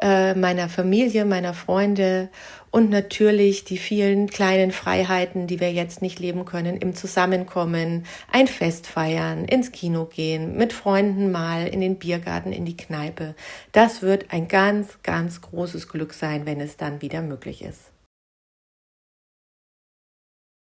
[0.00, 2.28] äh, meiner Familie, meiner Freunde
[2.70, 8.48] und natürlich die vielen kleinen Freiheiten, die wir jetzt nicht leben können, im Zusammenkommen, ein
[8.48, 13.36] Fest feiern, ins Kino gehen, mit Freunden mal in den Biergarten, in die Kneipe.
[13.70, 17.92] Das wird ein ganz, ganz großes Glück sein, wenn es dann wieder möglich ist.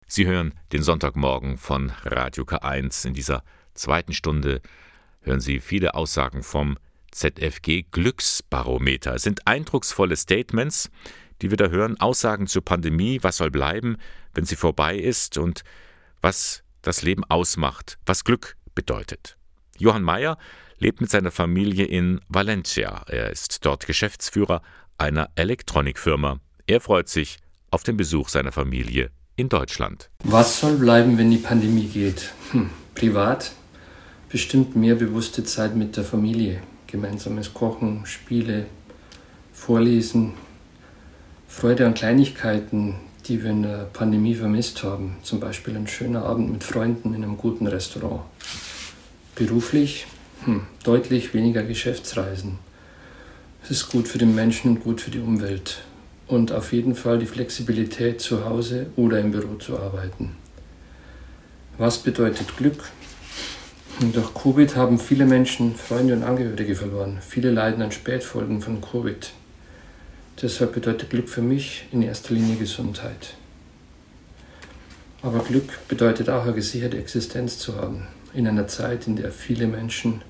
[0.07, 3.07] Sie hören den Sonntagmorgen von Radio K1.
[3.09, 3.43] In dieser
[3.75, 4.63] zweiten Stunde
[5.21, 6.79] hören Sie viele Aussagen vom
[7.11, 9.15] ZFG Glücksbarometer.
[9.15, 10.91] Es sind eindrucksvolle Statements,
[11.43, 13.97] die wir da hören, Aussagen zur Pandemie, was soll bleiben,
[14.35, 15.63] wenn sie vorbei ist und
[16.21, 19.37] was das Leben ausmacht, was Glück bedeutet.
[19.79, 20.39] Johann Mayer
[20.79, 23.05] lebt mit seiner Familie in Valencia.
[23.09, 24.63] Er ist dort Geschäftsführer
[24.97, 26.41] einer Elektronikfirma.
[26.67, 27.39] Er freut sich
[27.71, 30.11] auf den Besuch seiner Familie in Deutschland.
[30.25, 32.33] Was soll bleiben, wenn die Pandemie geht?
[32.51, 33.53] Hm, privat
[34.29, 38.67] bestimmt mehr bewusste Zeit mit der Familie gemeinsames Kochen, Spiele,
[39.53, 40.35] Vorlesen,
[41.47, 42.97] Freude an Kleinigkeiten,
[43.27, 45.17] die wir in der Pandemie vermisst haben.
[45.23, 48.23] Zum Beispiel ein schöner Abend mit Freunden in einem guten Restaurant.
[49.35, 50.07] Beruflich
[50.45, 52.59] hm, deutlich weniger Geschäftsreisen.
[53.63, 55.83] Es ist gut für den Menschen und gut für die Umwelt.
[56.27, 60.37] Und auf jeden Fall die Flexibilität, zu Hause oder im Büro zu arbeiten.
[61.77, 62.85] Was bedeutet Glück?
[64.01, 67.19] Durch Covid haben viele Menschen Freunde und Angehörige verloren.
[67.21, 69.33] Viele leiden an Spätfolgen von Covid.
[70.41, 73.35] Deshalb bedeutet Glück für mich in erster Linie Gesundheit.
[75.21, 79.67] Aber Glück bedeutet auch eine gesicherte Existenz zu haben, in einer Zeit, in der viele
[79.67, 80.23] Menschen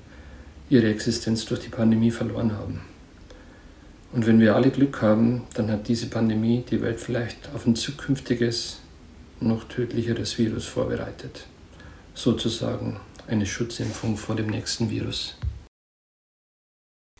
[0.71, 2.81] ihre Existenz durch die Pandemie verloren haben.
[4.13, 7.75] Und wenn wir alle Glück haben, dann hat diese Pandemie die Welt vielleicht auf ein
[7.75, 8.79] zukünftiges,
[9.39, 11.45] noch tödlicheres Virus vorbereitet.
[12.15, 12.99] Sozusagen
[13.29, 15.37] eine Schutzimpfung vor dem nächsten Virus.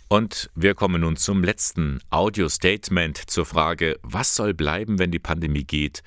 [0.07, 5.63] Und wir kommen nun zum letzten Audio-Statement zur Frage, was soll bleiben, wenn die Pandemie
[5.63, 6.01] geht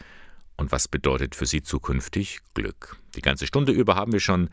[0.57, 2.97] und was bedeutet für Sie zukünftig Glück?
[3.15, 4.51] Die ganze Stunde über haben wir schon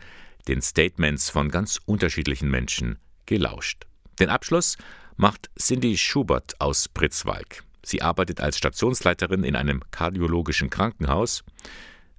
[0.48, 3.88] den Statements von ganz unterschiedlichen Menschen gelauscht.
[4.20, 4.78] Den Abschluss
[5.18, 7.64] macht Cindy Schubert aus Pritzwalk.
[7.84, 11.44] Sie arbeitet als Stationsleiterin in einem kardiologischen Krankenhaus.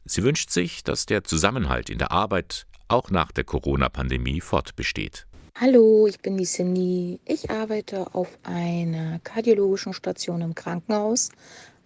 [0.04, 5.26] Sie wünscht sich, dass der Zusammenhalt in der Arbeit auch nach der Corona-Pandemie fortbesteht.
[5.54, 7.20] Hallo, ich bin die Cindy.
[7.26, 11.30] Ich arbeite auf einer kardiologischen Station im Krankenhaus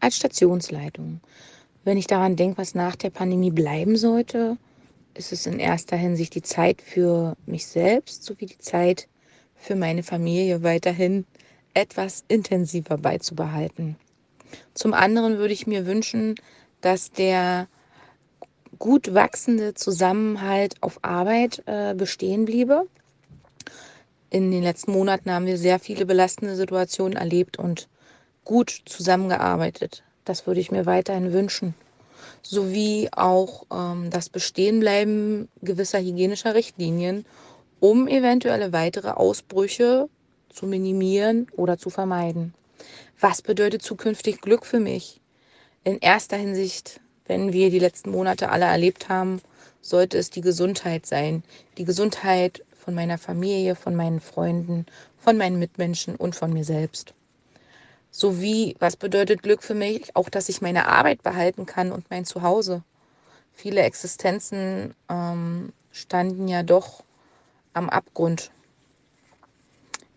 [0.01, 1.21] als Stationsleitung.
[1.85, 4.57] Wenn ich daran denke, was nach der Pandemie bleiben sollte,
[5.15, 9.09] ist es in erster Hinsicht die Zeit für mich selbst sowie die Zeit
[9.55, 11.25] für meine Familie weiterhin
[11.73, 13.97] etwas intensiver beizubehalten.
[14.75, 16.37] Zum anderen würde ich mir wünschen,
[16.81, 17.69] dass der
[18.85, 22.87] gut wachsende Zusammenhalt auf Arbeit äh, bestehen bliebe.
[24.29, 27.89] In den letzten Monaten haben wir sehr viele belastende Situationen erlebt und
[28.45, 30.05] gut zusammengearbeitet.
[30.27, 31.75] Das würde ich mir weiterhin wünschen.
[32.43, 37.25] Sowie auch ähm, das Bestehenbleiben gewisser hygienischer Richtlinien,
[37.81, 40.11] um eventuelle weitere Ausbrüche
[40.51, 42.53] zu minimieren oder zu vermeiden.
[43.19, 45.23] Was bedeutet zukünftig Glück für mich?
[45.85, 49.41] In erster Hinsicht, wenn wir die letzten Monate alle erlebt haben,
[49.81, 51.43] sollte es die Gesundheit sein.
[51.79, 54.87] Die Gesundheit von meiner Familie, von meinen Freunden,
[55.19, 57.15] von meinen Mitmenschen und von mir selbst.
[58.11, 60.15] Sowie, was bedeutet Glück für mich?
[60.15, 62.83] Auch, dass ich meine Arbeit behalten kann und mein Zuhause.
[63.53, 67.03] Viele Existenzen ähm, standen ja doch
[67.73, 68.51] am Abgrund.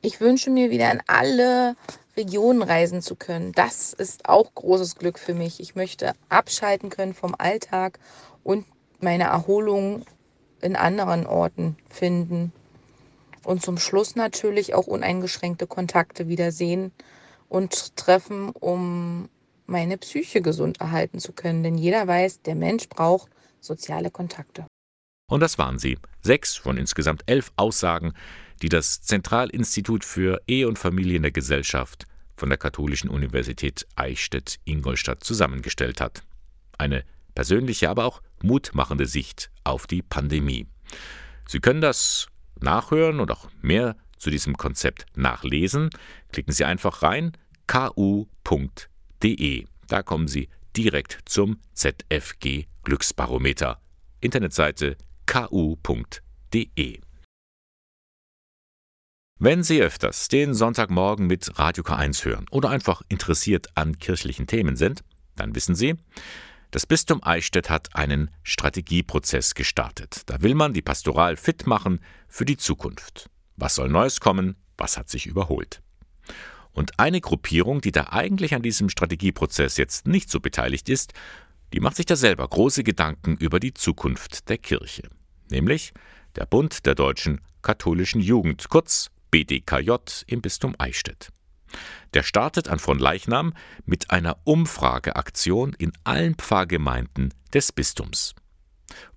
[0.01, 1.75] Ich wünsche mir wieder in alle
[2.17, 3.51] Regionen reisen zu können.
[3.53, 5.59] Das ist auch großes Glück für mich.
[5.59, 7.99] Ich möchte abschalten können vom Alltag
[8.43, 8.65] und
[8.99, 10.03] meine Erholung
[10.61, 12.51] in anderen Orten finden.
[13.43, 16.91] Und zum Schluss natürlich auch uneingeschränkte Kontakte wiedersehen
[17.47, 19.29] und treffen, um
[19.67, 21.63] meine Psyche gesund erhalten zu können.
[21.63, 23.29] Denn jeder weiß, der Mensch braucht
[23.61, 24.65] soziale Kontakte.
[25.29, 25.97] Und das waren sie.
[26.21, 28.13] Sechs von insgesamt elf Aussagen,
[28.61, 32.05] die das Zentralinstitut für Ehe und Familie in der Gesellschaft
[32.37, 36.23] von der Katholischen Universität Eichstätt-Ingolstadt zusammengestellt hat.
[36.77, 37.03] Eine
[37.35, 40.67] persönliche, aber auch mutmachende Sicht auf die Pandemie.
[41.47, 42.27] Sie können das
[42.59, 45.89] nachhören und auch mehr zu diesem Konzept nachlesen.
[46.31, 47.33] Klicken Sie einfach rein
[47.67, 48.05] ku.de.
[49.87, 53.81] Da kommen Sie direkt zum ZFG Glücksbarometer.
[54.21, 57.01] Internetseite ku.de.
[59.39, 64.77] Wenn Sie öfters den Sonntagmorgen mit Radio K1 hören oder einfach interessiert an kirchlichen Themen
[64.77, 65.03] sind,
[65.35, 65.95] dann wissen Sie,
[66.71, 70.21] das Bistum Eichstätt hat einen Strategieprozess gestartet.
[70.25, 73.29] Da will man die Pastoral fit machen für die Zukunft.
[73.57, 74.55] Was soll Neues kommen?
[74.77, 75.81] Was hat sich überholt?
[76.71, 81.13] Und eine Gruppierung, die da eigentlich an diesem Strategieprozess jetzt nicht so beteiligt ist,
[81.73, 85.03] die macht sich da selber große Gedanken über die Zukunft der Kirche.
[85.49, 85.93] Nämlich
[86.35, 89.91] der Bund der deutschen katholischen Jugend, kurz BDKJ
[90.27, 91.29] im Bistum Eichstätt.
[92.13, 93.53] Der startet an Fronleichnam
[93.85, 98.35] mit einer Umfrageaktion in allen Pfarrgemeinden des Bistums.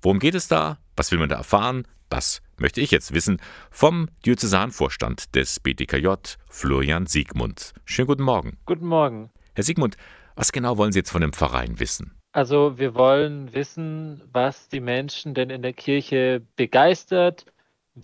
[0.02, 0.78] Worum geht es da?
[0.96, 1.86] Was will man da erfahren?
[2.08, 3.40] Das möchte ich jetzt wissen
[3.70, 6.08] vom Diözesanvorstand des BDKJ,
[6.48, 7.72] Florian Siegmund.
[7.84, 8.58] Schönen guten Morgen.
[8.66, 9.30] Guten Morgen.
[9.54, 9.96] Herr Siegmund,
[10.34, 12.19] was genau wollen Sie jetzt von dem Verein wissen?
[12.32, 17.44] Also wir wollen wissen, was die Menschen denn in der Kirche begeistert,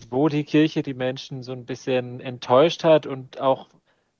[0.09, 3.69] wo die Kirche die Menschen so ein bisschen enttäuscht hat und auch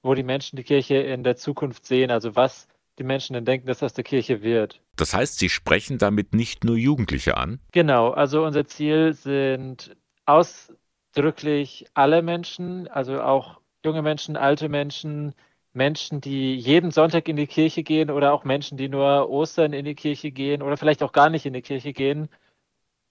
[0.01, 2.67] wo die Menschen die Kirche in der Zukunft sehen, also was
[2.97, 4.81] die Menschen denn denken, dass aus der Kirche wird.
[4.95, 7.59] Das heißt, Sie sprechen damit nicht nur Jugendliche an?
[7.71, 15.35] Genau, also unser Ziel sind ausdrücklich alle Menschen, also auch junge Menschen, alte Menschen,
[15.77, 19.85] Menschen, die jeden Sonntag in die Kirche gehen oder auch Menschen, die nur Ostern in
[19.85, 22.27] die Kirche gehen oder vielleicht auch gar nicht in die Kirche gehen.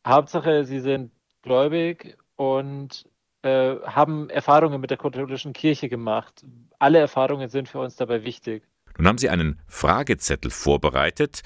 [0.07, 3.09] Hauptsache, sie sind gläubig und
[3.42, 6.44] äh, haben Erfahrungen mit der katholischen Kirche gemacht.
[6.79, 8.62] Alle Erfahrungen sind für uns dabei wichtig.
[8.98, 11.42] Nun haben Sie einen Fragezettel vorbereitet.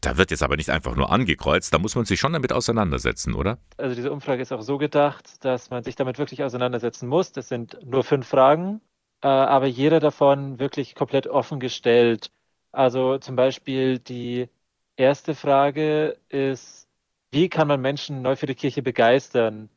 [0.00, 3.34] Da wird jetzt aber nicht einfach nur angekreuzt, da muss man sich schon damit auseinandersetzen,
[3.34, 3.56] oder?
[3.78, 7.32] Also diese Umfrage ist auch so gedacht, dass man sich damit wirklich auseinandersetzen muss.
[7.32, 8.82] Das sind nur fünf Fragen,
[9.24, 12.30] äh, aber jeder davon wirklich komplett offen gestellt.
[12.72, 14.50] Also zum Beispiel die
[14.96, 16.86] erste Frage ist,
[17.30, 19.70] wie kann man Menschen neu für die Kirche begeistern?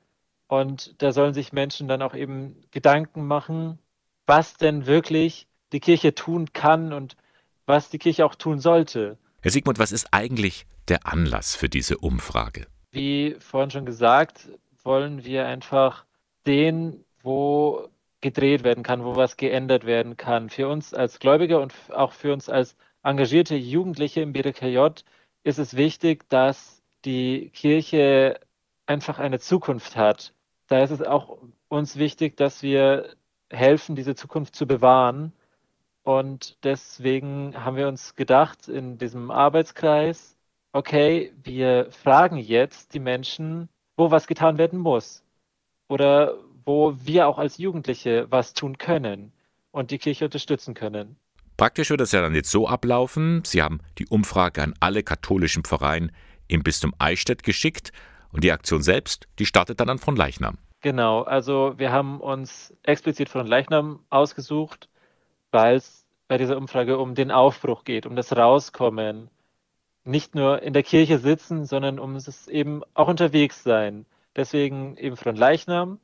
[0.47, 3.79] Und da sollen sich Menschen dann auch eben Gedanken machen,
[4.25, 7.15] was denn wirklich die Kirche tun kann und
[7.65, 9.17] was die Kirche auch tun sollte.
[9.41, 12.67] Herr Sigmund, was ist eigentlich der Anlass für diese Umfrage?
[12.91, 14.49] Wie vorhin schon gesagt,
[14.83, 16.03] wollen wir einfach
[16.45, 17.89] sehen, wo
[18.31, 20.49] gedreht werden kann, wo was geändert werden kann.
[20.49, 25.03] Für uns als Gläubige und auch für uns als engagierte Jugendliche im BDKJ
[25.43, 28.39] ist es wichtig, dass die Kirche
[28.85, 30.33] einfach eine Zukunft hat
[30.67, 31.37] da ist es auch
[31.69, 33.15] uns wichtig, dass wir
[33.49, 35.33] helfen, diese Zukunft zu bewahren.
[36.03, 40.37] Und deswegen haben wir uns gedacht in diesem Arbeitskreis,
[40.73, 45.23] okay, wir fragen jetzt die Menschen, wo was getan werden muss
[45.87, 46.37] oder
[46.67, 49.31] wo wir auch als Jugendliche was tun können
[49.71, 51.15] und die Kirche unterstützen können.
[51.55, 55.63] Praktisch wird es ja dann jetzt so ablaufen, Sie haben die Umfrage an alle katholischen
[55.63, 56.11] Pfarreien
[56.49, 57.93] im Bistum Eichstätt geschickt
[58.33, 60.57] und die Aktion selbst, die startet dann an von Leichnam.
[60.81, 64.89] Genau, also wir haben uns explizit von Leichnam ausgesucht,
[65.51, 69.29] weil es bei dieser Umfrage um den Aufbruch geht, um das Rauskommen.
[70.03, 74.05] Nicht nur in der Kirche sitzen, sondern um es eben auch unterwegs sein.
[74.35, 75.99] Deswegen eben von Leichnam.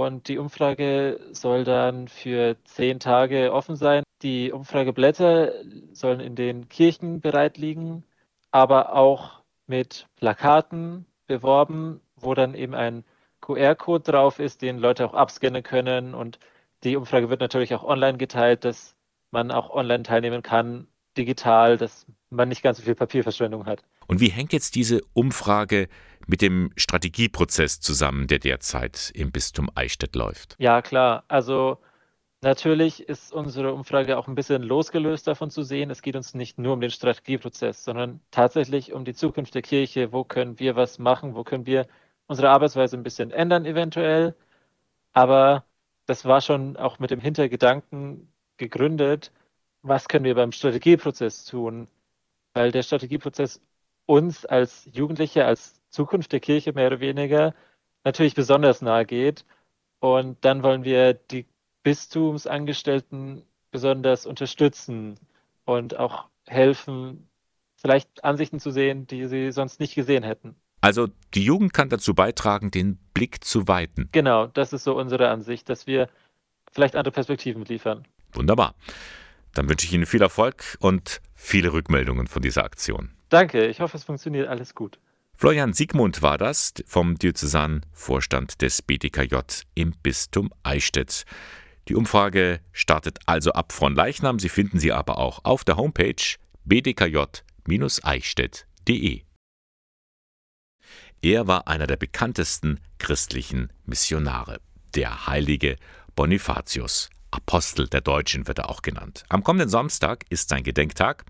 [0.00, 4.02] Und die Umfrage soll dann für zehn Tage offen sein.
[4.22, 5.52] Die Umfrageblätter
[5.92, 8.04] sollen in den Kirchen bereit liegen,
[8.50, 13.04] aber auch mit Plakaten beworben, wo dann eben ein
[13.42, 16.14] QR-Code drauf ist, den Leute auch abscannen können.
[16.14, 16.38] Und
[16.84, 18.96] die Umfrage wird natürlich auch online geteilt, dass
[19.30, 20.86] man auch online teilnehmen kann,
[21.18, 23.84] digital, dass man nicht ganz so viel Papierverschwendung hat.
[24.06, 25.88] Und wie hängt jetzt diese Umfrage
[26.26, 30.56] mit dem Strategieprozess zusammen, der derzeit im Bistum Eichstätt läuft?
[30.58, 31.24] Ja, klar.
[31.28, 31.78] Also
[32.40, 35.90] natürlich ist unsere Umfrage auch ein bisschen losgelöst davon zu sehen.
[35.90, 40.12] Es geht uns nicht nur um den Strategieprozess, sondern tatsächlich um die Zukunft der Kirche.
[40.12, 41.34] Wo können wir was machen?
[41.34, 41.86] Wo können wir
[42.26, 44.34] unsere Arbeitsweise ein bisschen ändern eventuell?
[45.12, 45.64] Aber
[46.06, 49.32] das war schon auch mit dem Hintergedanken gegründet,
[49.82, 51.88] was können wir beim Strategieprozess tun?
[52.54, 53.60] Weil der Strategieprozess
[54.06, 57.54] uns als Jugendliche, als Zukunft der Kirche mehr oder weniger
[58.04, 59.44] natürlich besonders nahe geht.
[60.00, 61.46] Und dann wollen wir die
[61.82, 65.18] Bistumsangestellten besonders unterstützen
[65.64, 67.28] und auch helfen,
[67.76, 70.56] vielleicht Ansichten zu sehen, die sie sonst nicht gesehen hätten.
[70.80, 74.08] Also die Jugend kann dazu beitragen, den Blick zu weiten.
[74.12, 76.08] Genau, das ist so unsere Ansicht, dass wir
[76.72, 78.06] vielleicht andere Perspektiven liefern.
[78.32, 78.74] Wunderbar.
[79.54, 83.10] Dann wünsche ich Ihnen viel Erfolg und viele Rückmeldungen von dieser Aktion.
[83.32, 84.98] Danke, ich hoffe, es funktioniert alles gut.
[85.34, 89.36] Florian Siegmund war das vom Diözesanen Vorstand des BTKJ
[89.74, 91.24] im Bistum Eichstätt.
[91.88, 94.38] Die Umfrage startet also ab von Leichnam.
[94.38, 96.22] Sie finden sie aber auch auf der Homepage
[96.66, 99.22] bdkj-eichstätt.de.
[101.22, 104.60] Er war einer der bekanntesten christlichen Missionare,
[104.94, 105.78] der heilige
[106.16, 107.08] Bonifatius.
[107.30, 109.24] Apostel der Deutschen wird er auch genannt.
[109.30, 111.24] Am kommenden Samstag ist sein Gedenktag.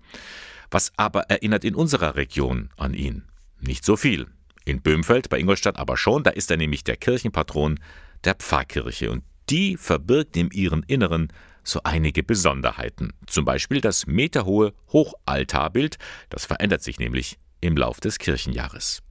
[0.73, 3.25] Was aber erinnert in unserer Region an ihn?
[3.61, 4.25] Nicht so viel.
[4.65, 7.79] In Böhmfeld bei Ingolstadt aber schon, da ist er nämlich der Kirchenpatron
[8.23, 11.27] der Pfarrkirche und die verbirgt in ihren Inneren
[11.63, 13.13] so einige Besonderheiten.
[13.27, 19.03] Zum Beispiel das meterhohe Hochaltarbild, das verändert sich nämlich im Lauf des Kirchenjahres.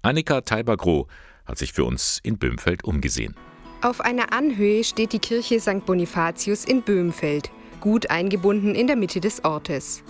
[0.00, 1.06] Annika Teiber-Groh
[1.44, 3.36] hat sich für uns in Böhmfeld umgesehen.
[3.82, 5.84] Auf einer Anhöhe steht die Kirche St.
[5.84, 10.02] Bonifatius in Böhmfeld, gut eingebunden in der Mitte des Ortes.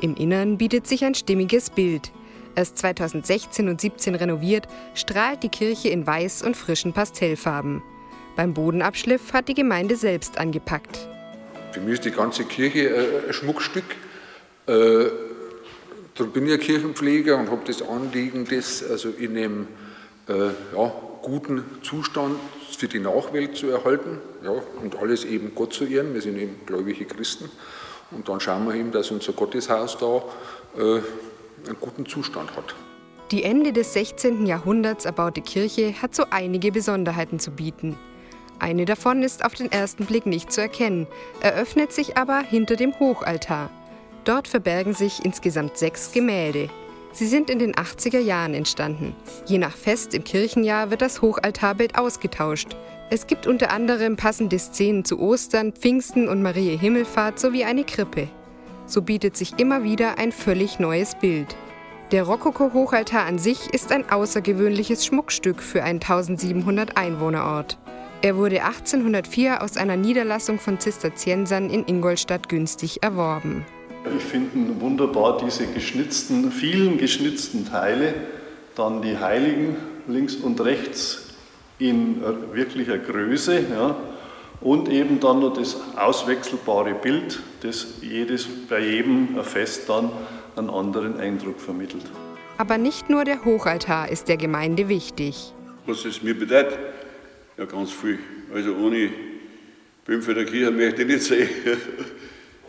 [0.00, 2.12] Im Innern bietet sich ein stimmiges Bild.
[2.54, 7.82] Erst 2016 und 17 renoviert, strahlt die Kirche in weiß und frischen Pastellfarben.
[8.36, 11.08] Beim Bodenabschliff hat die Gemeinde selbst angepackt.
[11.72, 13.84] Für mich ist die ganze Kirche äh, ein Schmuckstück.
[14.66, 15.06] Äh,
[16.14, 19.66] darum bin ich ein Kirchenpfleger und habe das Anliegen, das also in einem
[20.28, 22.36] äh, ja, guten Zustand
[22.76, 26.14] für die Nachwelt zu erhalten ja, und alles eben Gott zu ehren.
[26.14, 27.50] Wir sind eben gläubige Christen.
[28.10, 30.22] Und dann schauen wir eben, dass unser Gotteshaus da
[30.76, 31.00] äh,
[31.66, 32.74] einen guten Zustand hat.
[33.30, 34.46] Die Ende des 16.
[34.46, 37.98] Jahrhunderts erbaute Kirche hat so einige Besonderheiten zu bieten.
[38.58, 41.06] Eine davon ist auf den ersten Blick nicht zu erkennen,
[41.40, 43.70] eröffnet sich aber hinter dem Hochaltar.
[44.24, 46.68] Dort verbergen sich insgesamt sechs Gemälde.
[47.18, 49.12] Sie sind in den 80er Jahren entstanden.
[49.44, 52.76] Je nach Fest im Kirchenjahr wird das Hochaltarbild ausgetauscht.
[53.10, 58.28] Es gibt unter anderem passende Szenen zu Ostern, Pfingsten und Marie Himmelfahrt sowie eine Krippe.
[58.86, 61.56] So bietet sich immer wieder ein völlig neues Bild.
[62.12, 67.78] Der Rokoko-Hochaltar an sich ist ein außergewöhnliches Schmuckstück für einen 1700 Einwohnerort.
[68.22, 73.66] Er wurde 1804 aus einer Niederlassung von Zisterziensern in Ingolstadt günstig erworben.
[74.16, 78.14] Ich finde wunderbar diese geschnitzten, vielen geschnitzten Teile,
[78.74, 81.26] dann die Heiligen links und rechts
[81.78, 83.96] in wirklicher Größe ja,
[84.60, 90.10] und eben dann noch das auswechselbare Bild, das jedes, bei jedem Fest dann
[90.56, 92.04] einen anderen Eindruck vermittelt.
[92.56, 95.52] Aber nicht nur der Hochaltar ist der Gemeinde wichtig.
[95.86, 96.78] Was es mir bedeutet?
[97.56, 98.18] Ja, ganz viel.
[98.52, 99.10] Also ohne
[100.04, 101.48] Böhmfelder Kirche möchte ich nicht sehen.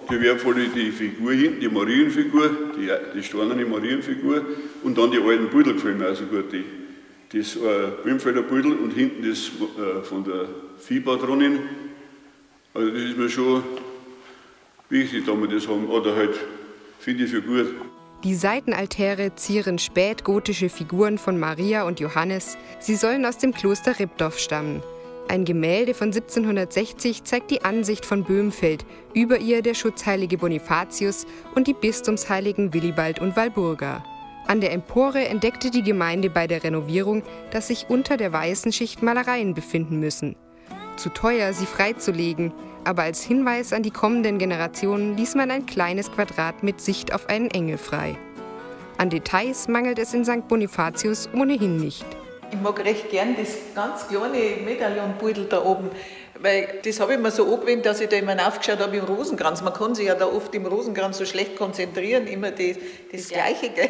[0.09, 4.43] Die wertvolle die Figur hinten, die Marienfigur, die, die steinerne Marienfigur
[4.83, 6.51] und dann die alten Büdel gefallen mir also gut.
[6.51, 6.63] Die,
[7.31, 7.59] das äh,
[8.03, 10.49] Böhmfelder Büdel und hinten das äh, von der
[10.79, 11.59] Viehpatronin.
[12.73, 13.63] Also das ist mir schon
[14.89, 15.87] wichtig, dass wir das haben.
[15.87, 16.39] Oder halt,
[16.99, 17.67] finde ich für gut.
[18.23, 22.57] Die Seitenaltäre zieren spätgotische Figuren von Maria und Johannes.
[22.79, 24.81] Sie sollen aus dem Kloster Ribdorf stammen.
[25.29, 31.67] Ein Gemälde von 1760 zeigt die Ansicht von Böhmfeld, über ihr der schutzheilige Bonifatius und
[31.67, 34.03] die Bistumsheiligen Willibald und Walburga.
[34.47, 37.21] An der Empore entdeckte die Gemeinde bei der Renovierung,
[37.51, 40.35] dass sich unter der weißen Schicht Malereien befinden müssen.
[40.97, 42.51] Zu teuer, sie freizulegen,
[42.83, 47.29] aber als Hinweis an die kommenden Generationen ließ man ein kleines Quadrat mit Sicht auf
[47.29, 48.17] einen Engel frei.
[48.97, 50.47] An Details mangelt es in St.
[50.47, 52.07] Bonifatius ohnehin nicht.
[52.51, 55.91] Ich mag recht gern das ganz kleine Medaillonbeutel da oben,
[56.39, 59.61] weil das habe ich mir so angewöhnt, dass ich da immer aufgeschaut habe im Rosenkranz.
[59.61, 62.77] Man kann sich ja da oft im Rosenkranz so schlecht konzentrieren, immer das,
[63.11, 63.69] das Gleiche.
[63.69, 63.89] Gell?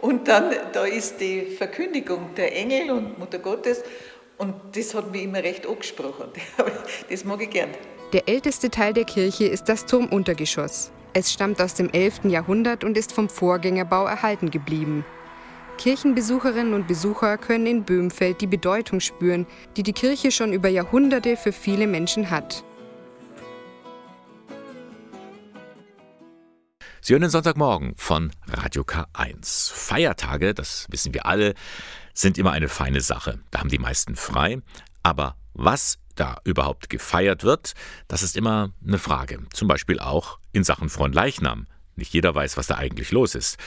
[0.00, 3.82] Und dann, da ist die Verkündigung der Engel und Mutter Gottes
[4.38, 6.28] und das hat mich immer recht angesprochen.
[7.10, 7.70] Das mag ich gern.
[8.12, 10.92] Der älteste Teil der Kirche ist das Turmuntergeschoss.
[11.12, 12.24] Es stammt aus dem 11.
[12.24, 15.04] Jahrhundert und ist vom Vorgängerbau erhalten geblieben.
[15.78, 21.36] Kirchenbesucherinnen und Besucher können in Böhmfeld die Bedeutung spüren, die die Kirche schon über Jahrhunderte
[21.36, 22.64] für viele Menschen hat.
[27.00, 29.72] Sie hören den Sonntagmorgen von Radio K1.
[29.72, 31.54] Feiertage, das wissen wir alle,
[32.12, 33.38] sind immer eine feine Sache.
[33.50, 34.60] Da haben die meisten frei.
[35.02, 37.74] Aber was da überhaupt gefeiert wird,
[38.08, 39.38] das ist immer eine Frage.
[39.54, 41.66] Zum Beispiel auch in Sachen Fronleichnam.
[41.98, 43.58] Nicht jeder weiß, was da eigentlich los ist.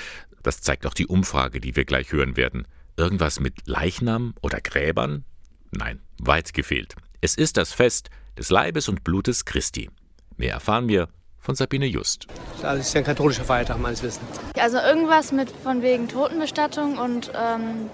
[0.42, 2.66] Das zeigt auch die Umfrage, die wir gleich hören werden.
[2.96, 5.26] Irgendwas mit Leichnam oder Gräbern?
[5.72, 6.96] Nein, weit gefehlt.
[7.20, 9.90] Es ist das Fest des Leibes und Blutes Christi.
[10.38, 11.10] Mehr erfahren wir
[11.40, 12.28] von Sabine Just.
[12.62, 14.40] Das ist ja ein katholischer Feiertag meines Wissens.
[14.56, 17.90] Also irgendwas mit von wegen Totenbestattung und ähm,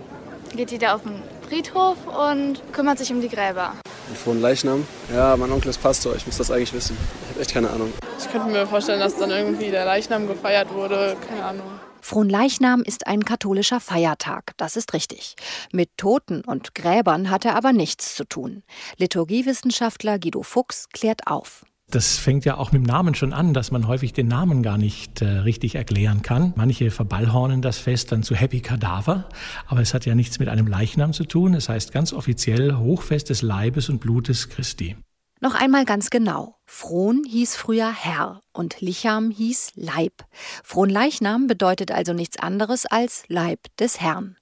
[0.55, 3.73] geht jeder auf den Friedhof und kümmert sich um die Gräber.
[4.15, 4.85] Von Leichnam?
[5.13, 6.97] Ja, mein Onkel ist Pastor, ich muss das eigentlich wissen.
[7.23, 7.93] Ich habe echt keine Ahnung.
[8.19, 11.65] Ich könnte mir vorstellen, dass dann irgendwie der Leichnam gefeiert wurde, keine Ahnung.
[12.01, 15.35] Fronleichnam ist ein katholischer Feiertag, das ist richtig.
[15.71, 18.63] Mit Toten und Gräbern hat er aber nichts zu tun.
[18.97, 21.65] Liturgiewissenschaftler Guido Fuchs klärt auf.
[21.89, 24.77] Das fängt ja auch mit dem Namen schon an, dass man häufig den Namen gar
[24.77, 26.51] nicht äh, richtig erklären kann.
[26.57, 29.29] Manche verballhornen das Fest dann zu Happy Kadaver,
[29.67, 31.53] aber es hat ja nichts mit einem Leichnam zu tun.
[31.53, 34.97] Es heißt ganz offiziell Hochfest des Leibes und Blutes Christi.
[35.39, 36.55] Noch einmal ganz genau.
[36.65, 40.25] Fron hieß früher Herr und Licham hieß Leib.
[40.63, 44.35] Fronleichnam bedeutet also nichts anderes als Leib des Herrn.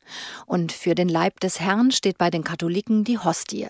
[0.46, 3.68] Und für den Leib des Herrn steht bei den Katholiken die Hostie.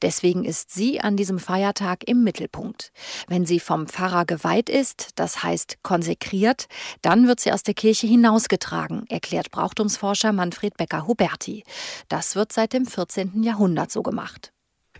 [0.00, 2.90] Deswegen ist sie an diesem Feiertag im Mittelpunkt.
[3.28, 6.66] Wenn sie vom Pfarrer geweiht ist, das heißt konsekriert,
[7.02, 11.64] dann wird sie aus der Kirche hinausgetragen, erklärt Brauchtumsforscher Manfred Becker-Huberti.
[12.08, 13.42] Das wird seit dem 14.
[13.42, 14.52] Jahrhundert so gemacht.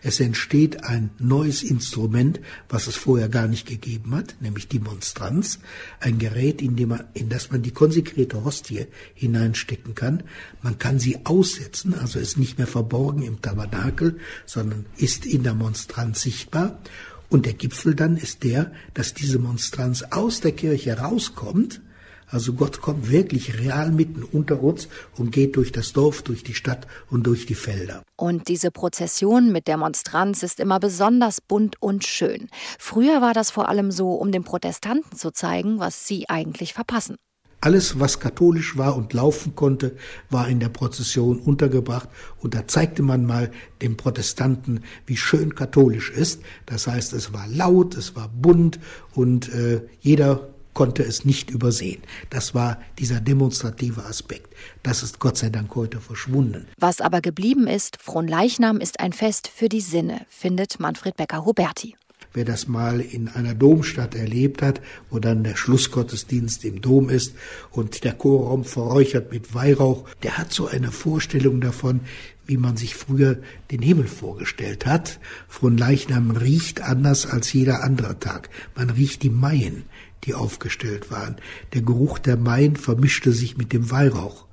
[0.03, 5.59] Es entsteht ein neues Instrument, was es vorher gar nicht gegeben hat, nämlich die Monstranz,
[6.01, 10.23] ein Gerät, in, dem man, in das man die konsekrierte Hostie hineinstecken kann.
[10.61, 15.53] Man kann sie aussetzen, also ist nicht mehr verborgen im Tabernakel, sondern ist in der
[15.53, 16.79] Monstranz sichtbar.
[17.29, 21.81] Und der Gipfel dann ist der, dass diese Monstranz aus der Kirche rauskommt,
[22.33, 26.55] also Gott kommt wirklich real mitten unter uns und geht durch das Dorf, durch die
[26.55, 28.01] Stadt und durch die Felder.
[28.15, 32.49] Und diese Prozession mit der Monstranz ist immer besonders bunt und schön.
[32.79, 37.17] Früher war das vor allem so, um den Protestanten zu zeigen, was sie eigentlich verpassen.
[37.61, 39.95] Alles, was katholisch war und laufen konnte,
[40.29, 42.09] war in der Prozession untergebracht.
[42.41, 46.41] Und da zeigte man mal den Protestanten, wie schön katholisch ist.
[46.65, 48.79] Das heißt, es war laut, es war bunt
[49.13, 52.01] und äh, jeder konnte es nicht übersehen.
[52.29, 54.53] Das war dieser demonstrative Aspekt.
[54.81, 56.67] Das ist Gott sei Dank heute verschwunden.
[56.77, 61.95] Was aber geblieben ist, Fronleichnam ist ein Fest für die Sinne, findet Manfred Becker-Huberti.
[62.35, 67.35] Wer das mal in einer Domstadt erlebt hat, wo dann der Schlussgottesdienst im Dom ist
[67.69, 72.01] und der Chorraum verräuchert mit Weihrauch, der hat so eine Vorstellung davon,
[72.47, 73.37] wie man sich früher
[73.69, 75.19] den Himmel vorgestellt hat.
[75.47, 78.49] Fronleichnam riecht anders als jeder andere Tag.
[78.75, 79.83] Man riecht die Maien
[80.25, 81.37] die aufgestellt waren.
[81.73, 84.47] Der Geruch der Main vermischte sich mit dem Weihrauch,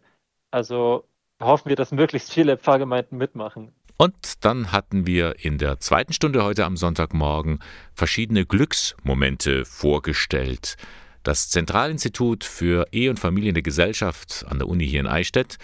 [0.51, 1.05] Also
[1.41, 3.71] hoffen wir, dass möglichst viele Pfarrgemeinden mitmachen.
[3.97, 7.59] Und dann hatten wir in der zweiten Stunde heute am Sonntagmorgen
[7.93, 10.75] verschiedene Glücksmomente vorgestellt.
[11.23, 15.57] Das Zentralinstitut für Ehe und Familie in der Gesellschaft an der Uni hier in Eichstätt,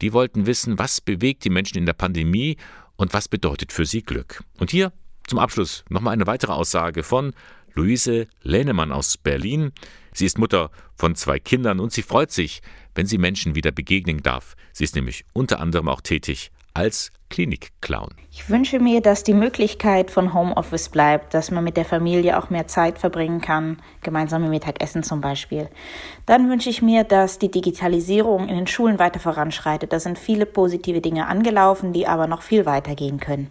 [0.00, 2.56] die wollten wissen, was bewegt die Menschen in der Pandemie
[2.96, 4.42] und was bedeutet für sie Glück.
[4.58, 4.92] Und hier
[5.26, 7.34] zum Abschluss nochmal eine weitere Aussage von
[7.74, 9.72] Luise Lehnemann aus Berlin.
[10.12, 12.62] Sie ist Mutter von zwei Kindern und sie freut sich,
[12.94, 14.54] wenn sie Menschen wieder begegnen darf.
[14.72, 18.10] Sie ist nämlich unter anderem auch tätig als Klinikclown.
[18.30, 22.50] Ich wünsche mir, dass die Möglichkeit von Homeoffice bleibt, dass man mit der Familie auch
[22.50, 25.68] mehr Zeit verbringen kann, gemeinsame Mittagessen zum Beispiel.
[26.26, 29.92] Dann wünsche ich mir, dass die Digitalisierung in den Schulen weiter voranschreitet.
[29.92, 33.50] Da sind viele positive Dinge angelaufen, die aber noch viel weiter gehen können.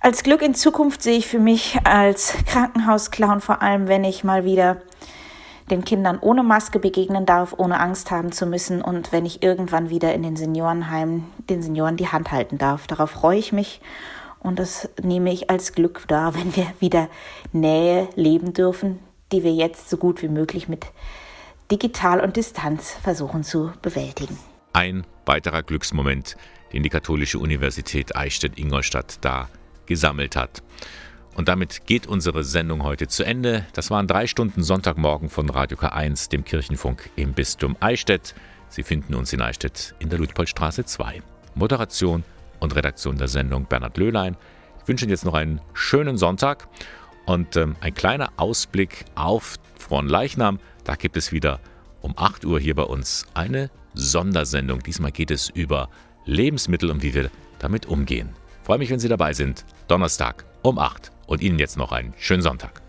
[0.00, 4.44] Als Glück in Zukunft sehe ich für mich als Krankenhausclown vor allem, wenn ich mal
[4.44, 4.80] wieder
[5.70, 9.90] den Kindern ohne Maske begegnen darf, ohne Angst haben zu müssen und wenn ich irgendwann
[9.90, 12.86] wieder in den Seniorenheimen den Senioren die Hand halten darf.
[12.86, 13.80] Darauf freue ich mich
[14.40, 17.08] und das nehme ich als Glück dar, wenn wir wieder
[17.52, 18.98] Nähe leben dürfen,
[19.32, 20.86] die wir jetzt so gut wie möglich mit
[21.70, 24.38] Digital und Distanz versuchen zu bewältigen.
[24.72, 26.36] Ein weiterer Glücksmoment,
[26.72, 29.48] den die Katholische Universität Eichstätt-Ingolstadt da
[29.86, 30.62] gesammelt hat.
[31.38, 33.64] Und damit geht unsere Sendung heute zu Ende.
[33.72, 38.34] Das waren drei Stunden Sonntagmorgen von Radio K1, dem Kirchenfunk im Bistum Eichstätt.
[38.68, 41.22] Sie finden uns in Eichstätt in der Ludpolstraße 2.
[41.54, 42.24] Moderation
[42.58, 44.36] und Redaktion der Sendung Bernhard Löhlein.
[44.82, 46.66] Ich wünsche Ihnen jetzt noch einen schönen Sonntag
[47.24, 50.58] und ähm, ein kleiner Ausblick auf Fronleichnam.
[50.82, 51.60] Da gibt es wieder
[52.00, 54.80] um 8 Uhr hier bei uns eine Sondersendung.
[54.82, 55.88] Diesmal geht es über
[56.24, 57.30] Lebensmittel und wie wir
[57.60, 58.30] damit umgehen.
[58.60, 59.64] Ich freue mich, wenn Sie dabei sind.
[59.86, 62.82] Donnerstag um 8 und Ihnen jetzt noch einen schönen Sonntag.